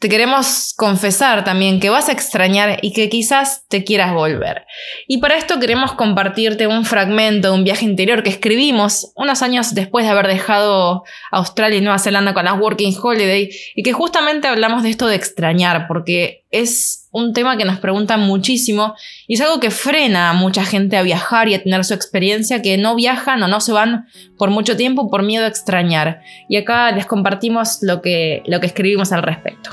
te 0.00 0.08
queremos 0.08 0.74
confesar 0.76 1.44
también 1.44 1.78
que 1.78 1.90
vas 1.90 2.08
a 2.08 2.12
extrañar 2.12 2.80
y 2.82 2.92
que 2.92 3.08
quizás 3.08 3.64
te 3.68 3.84
quieras 3.84 4.12
volver. 4.12 4.66
Y 5.06 5.18
para 5.18 5.36
esto 5.36 5.60
queremos 5.60 5.92
compartirte 5.92 6.66
un 6.66 6.84
fragmento 6.84 7.52
de 7.52 7.54
un 7.54 7.62
viaje 7.62 7.84
interior 7.84 8.24
que 8.24 8.30
escribimos 8.30 9.12
unos 9.14 9.42
años 9.42 9.74
después 9.76 10.04
de 10.04 10.10
haber 10.10 10.26
dejado 10.26 11.04
Australia 11.30 11.78
y 11.78 11.82
Nueva 11.82 12.00
Zelanda 12.00 12.34
con 12.34 12.46
las 12.46 12.58
Working 12.58 12.96
Holiday 13.00 13.50
y 13.76 13.82
que 13.84 13.92
justamente 13.92 14.48
hablamos 14.48 14.82
de 14.82 14.90
esto 14.90 15.06
de 15.06 15.14
extrañar 15.14 15.86
porque 15.86 16.44
es 16.50 16.99
un 17.12 17.32
tema 17.32 17.56
que 17.56 17.64
nos 17.64 17.78
preguntan 17.78 18.20
muchísimo 18.20 18.94
y 19.26 19.34
es 19.34 19.40
algo 19.40 19.60
que 19.60 19.70
frena 19.70 20.30
a 20.30 20.32
mucha 20.32 20.64
gente 20.64 20.96
a 20.96 21.02
viajar 21.02 21.48
y 21.48 21.54
a 21.54 21.62
tener 21.62 21.84
su 21.84 21.94
experiencia 21.94 22.62
que 22.62 22.78
no 22.78 22.94
viajan 22.94 23.42
o 23.42 23.48
no 23.48 23.60
se 23.60 23.72
van 23.72 24.06
por 24.36 24.50
mucho 24.50 24.76
tiempo 24.76 25.10
por 25.10 25.22
miedo 25.22 25.44
a 25.44 25.48
extrañar. 25.48 26.22
Y 26.48 26.56
acá 26.56 26.92
les 26.92 27.06
compartimos 27.06 27.78
lo 27.82 28.00
que, 28.00 28.42
lo 28.46 28.60
que 28.60 28.66
escribimos 28.66 29.12
al 29.12 29.22
respecto. 29.22 29.70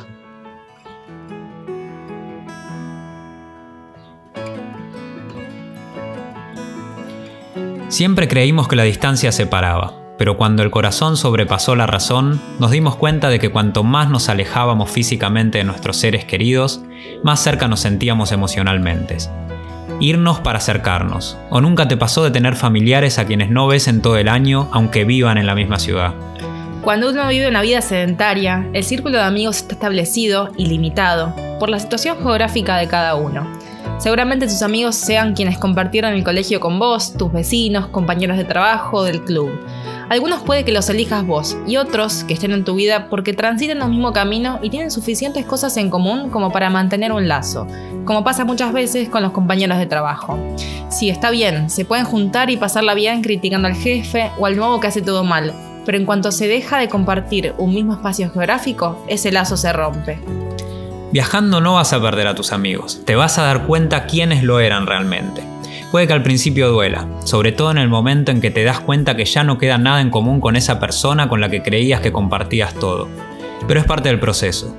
Siempre 7.89 8.27
creímos 8.27 8.67
que 8.67 8.75
la 8.75 8.83
distancia 8.83 9.31
separaba, 9.31 10.06
pero 10.17 10.37
cuando 10.37 10.63
el 10.63 10.71
corazón 10.71 11.17
sobrepasó 11.17 11.75
la 11.75 11.85
razón, 11.85 12.41
nos 12.59 12.71
dimos 12.71 12.95
cuenta 12.95 13.29
de 13.29 13.39
que 13.39 13.49
cuanto 13.49 13.83
más 13.83 14.09
nos 14.09 14.29
alejábamos 14.29 14.89
físicamente 14.89 15.59
de 15.59 15.63
nuestros 15.63 15.97
seres 15.97 16.25
queridos, 16.25 16.81
más 17.23 17.39
cerca 17.39 17.67
nos 17.67 17.81
sentíamos 17.81 18.31
emocionalmente. 18.31 19.17
Irnos 19.99 20.39
para 20.39 20.57
acercarnos, 20.57 21.37
o 21.49 21.61
nunca 21.61 21.87
te 21.87 21.97
pasó 21.97 22.23
de 22.23 22.31
tener 22.31 22.55
familiares 22.55 23.19
a 23.19 23.25
quienes 23.25 23.49
no 23.49 23.67
ves 23.67 23.87
en 23.87 24.01
todo 24.01 24.17
el 24.17 24.27
año, 24.27 24.69
aunque 24.71 25.05
vivan 25.05 25.37
en 25.37 25.47
la 25.47 25.55
misma 25.55 25.79
ciudad. 25.79 26.13
Cuando 26.81 27.09
uno 27.09 27.27
vive 27.27 27.47
una 27.47 27.61
vida 27.61 27.81
sedentaria, 27.81 28.69
el 28.73 28.83
círculo 28.83 29.17
de 29.17 29.23
amigos 29.23 29.57
está 29.57 29.73
establecido 29.73 30.51
y 30.55 30.67
limitado 30.67 31.33
por 31.59 31.69
la 31.69 31.79
situación 31.79 32.17
geográfica 32.17 32.77
de 32.77 32.87
cada 32.87 33.15
uno. 33.15 33.56
Seguramente 33.97 34.45
tus 34.45 34.61
amigos 34.61 34.95
sean 34.95 35.33
quienes 35.33 35.57
compartieron 35.57 36.13
el 36.13 36.23
colegio 36.23 36.59
con 36.59 36.77
vos, 36.77 37.13
tus 37.13 37.31
vecinos, 37.31 37.87
compañeros 37.87 38.37
de 38.37 38.45
trabajo, 38.45 39.03
del 39.03 39.23
club. 39.23 39.49
Algunos 40.09 40.43
puede 40.43 40.63
que 40.63 40.71
los 40.71 40.89
elijas 40.89 41.25
vos 41.25 41.57
y 41.67 41.77
otros 41.77 42.23
que 42.23 42.35
estén 42.35 42.51
en 42.51 42.63
tu 42.63 42.75
vida 42.75 43.09
porque 43.09 43.33
transitan 43.33 43.81
el 43.81 43.89
mismo 43.89 44.13
camino 44.13 44.59
y 44.61 44.69
tienen 44.69 44.91
suficientes 44.91 45.45
cosas 45.45 45.75
en 45.77 45.89
común 45.89 46.29
como 46.29 46.51
para 46.51 46.69
mantener 46.69 47.11
un 47.11 47.27
lazo, 47.27 47.67
como 48.05 48.23
pasa 48.23 48.45
muchas 48.45 48.71
veces 48.71 49.09
con 49.09 49.23
los 49.23 49.31
compañeros 49.31 49.79
de 49.79 49.87
trabajo. 49.87 50.37
Sí, 50.89 51.09
está 51.09 51.31
bien, 51.31 51.69
se 51.69 51.83
pueden 51.83 52.05
juntar 52.05 52.51
y 52.51 52.57
pasarla 52.57 52.93
bien 52.93 53.21
criticando 53.23 53.67
al 53.67 53.75
jefe 53.75 54.31
o 54.37 54.45
al 54.45 54.55
nuevo 54.55 54.79
que 54.79 54.87
hace 54.87 55.01
todo 55.01 55.23
mal, 55.23 55.53
pero 55.85 55.97
en 55.97 56.05
cuanto 56.05 56.31
se 56.31 56.47
deja 56.47 56.77
de 56.77 56.87
compartir 56.87 57.53
un 57.57 57.73
mismo 57.73 57.93
espacio 57.93 58.29
geográfico, 58.31 59.03
ese 59.09 59.31
lazo 59.31 59.57
se 59.57 59.73
rompe. 59.73 60.19
Viajando 61.11 61.61
no 61.61 61.75
vas 61.75 61.93
a 61.93 62.01
perder 62.01 62.27
a 62.27 62.35
tus 62.35 62.51
amigos, 62.51 63.01
te 63.05 63.15
vas 63.15 63.37
a 63.37 63.43
dar 63.43 63.65
cuenta 63.65 64.07
quiénes 64.07 64.43
lo 64.43 64.59
eran 64.59 64.85
realmente. 64.85 65.41
Puede 65.89 66.05
que 66.05 66.11
al 66.11 66.21
principio 66.21 66.69
duela, 66.69 67.07
sobre 67.23 67.53
todo 67.53 67.71
en 67.71 67.77
el 67.77 67.87
momento 67.87 68.31
en 68.33 68.41
que 68.41 68.51
te 68.51 68.65
das 68.65 68.81
cuenta 68.81 69.15
que 69.15 69.23
ya 69.23 69.45
no 69.45 69.57
queda 69.57 69.77
nada 69.77 70.01
en 70.01 70.09
común 70.09 70.41
con 70.41 70.57
esa 70.57 70.81
persona 70.81 71.29
con 71.29 71.39
la 71.39 71.49
que 71.49 71.63
creías 71.63 72.01
que 72.01 72.11
compartías 72.11 72.73
todo. 72.73 73.07
Pero 73.69 73.79
es 73.79 73.85
parte 73.85 74.09
del 74.09 74.19
proceso. 74.19 74.75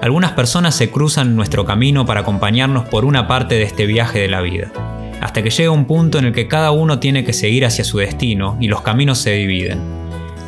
Algunas 0.00 0.32
personas 0.32 0.74
se 0.74 0.90
cruzan 0.90 1.36
nuestro 1.36 1.66
camino 1.66 2.06
para 2.06 2.20
acompañarnos 2.20 2.88
por 2.88 3.04
una 3.04 3.28
parte 3.28 3.56
de 3.56 3.64
este 3.64 3.84
viaje 3.84 4.20
de 4.20 4.28
la 4.28 4.40
vida, 4.40 4.72
hasta 5.20 5.42
que 5.42 5.50
llega 5.50 5.70
un 5.70 5.84
punto 5.84 6.18
en 6.18 6.24
el 6.24 6.32
que 6.32 6.48
cada 6.48 6.70
uno 6.70 6.98
tiene 6.98 7.24
que 7.24 7.34
seguir 7.34 7.66
hacia 7.66 7.84
su 7.84 7.98
destino 7.98 8.56
y 8.58 8.68
los 8.68 8.80
caminos 8.80 9.18
se 9.18 9.32
dividen. 9.32 9.80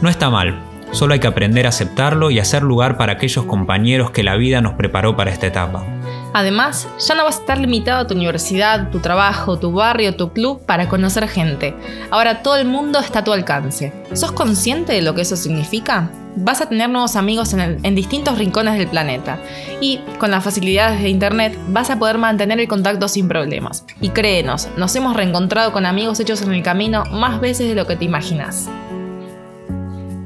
No 0.00 0.09
está 0.09 0.30
mal, 0.30 0.69
Solo 0.92 1.14
hay 1.14 1.20
que 1.20 1.29
aprender 1.29 1.66
a 1.66 1.68
aceptarlo 1.68 2.31
y 2.31 2.40
hacer 2.40 2.62
lugar 2.62 2.96
para 2.96 3.12
aquellos 3.12 3.44
compañeros 3.44 4.11
que 4.11 4.24
la 4.24 4.37
vida 4.37 4.61
nos 4.61 4.74
preparó 4.74 5.16
para 5.16 5.31
esta 5.31 5.46
etapa. 5.46 5.85
Además, 6.33 6.88
ya 7.07 7.14
no 7.14 7.24
vas 7.24 7.38
a 7.38 7.40
estar 7.40 7.59
limitado 7.59 8.00
a 8.00 8.07
tu 8.07 8.14
universidad, 8.14 8.90
tu 8.90 9.00
trabajo, 9.00 9.59
tu 9.59 9.72
barrio, 9.72 10.16
tu 10.16 10.33
club 10.33 10.64
para 10.64 10.88
conocer 10.88 11.29
gente. 11.29 11.74
Ahora 12.11 12.42
todo 12.42 12.57
el 12.57 12.66
mundo 12.66 12.98
está 13.00 13.20
a 13.20 13.24
tu 13.24 13.33
alcance. 13.33 13.92
¿Sos 14.12 14.33
consciente 14.33 14.92
de 14.92 15.03
lo 15.03 15.14
que 15.14 15.22
eso 15.22 15.37
significa? 15.37 16.11
Vas 16.37 16.61
a 16.61 16.68
tener 16.68 16.88
nuevos 16.88 17.16
amigos 17.16 17.53
en, 17.53 17.85
en, 17.85 17.94
distintos 17.96 18.38
rincones 18.38 18.79
del 18.79 18.87
planeta 18.87 19.40
y 19.81 19.98
con 20.18 20.31
las 20.31 20.44
facilidades 20.44 21.03
de 21.03 21.09
Internet 21.09 21.59
vas 21.68 21.90
a 21.90 21.98
poder 21.98 22.18
mantener 22.18 22.61
el 22.61 22.68
contacto 22.68 23.09
sin 23.09 23.26
problemas. 23.26 23.85
Y 24.00 24.11
créenos, 24.11 24.68
nos 24.76 24.94
hemos 24.94 25.16
reencontrado 25.16 25.72
con 25.72 25.87
amigos 25.87 26.20
hechos 26.20 26.42
en 26.42 26.53
el 26.53 26.62
camino 26.62 27.05
más 27.07 27.40
veces 27.40 27.68
de 27.68 27.74
lo 27.74 27.87
que 27.87 27.96
te 27.96 28.05
imaginas. 28.05 28.68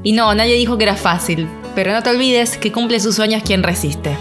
Y 0.05 0.11
no, 0.11 0.35
nadie 0.35 0.53
dijo 0.53 0.77
que 0.77 0.83
era 0.83 0.95
fácil, 0.95 1.49
pero 1.73 1.91
no 1.91 2.03
te 2.03 2.11
olvides 2.11 2.59
que 2.59 2.71
cumple 2.71 2.99
sus 2.99 3.15
sueños 3.15 3.41
quien 3.41 3.63
resiste. 3.63 4.15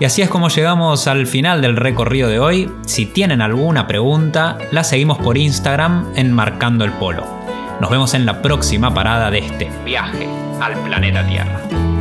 Y 0.00 0.04
así 0.04 0.20
es 0.20 0.28
como 0.28 0.48
llegamos 0.48 1.06
al 1.06 1.28
final 1.28 1.62
del 1.62 1.76
recorrido 1.76 2.28
de 2.28 2.40
hoy. 2.40 2.68
Si 2.86 3.06
tienen 3.06 3.40
alguna 3.40 3.86
pregunta, 3.86 4.58
la 4.72 4.82
seguimos 4.82 5.18
por 5.18 5.38
Instagram 5.38 6.12
en 6.16 6.32
Marcando 6.32 6.84
el 6.84 6.90
Polo. 6.94 7.24
Nos 7.80 7.88
vemos 7.88 8.14
en 8.14 8.26
la 8.26 8.42
próxima 8.42 8.92
parada 8.92 9.30
de 9.30 9.38
este 9.38 9.70
viaje 9.84 10.28
al 10.60 10.74
planeta 10.82 11.24
Tierra. 11.24 11.91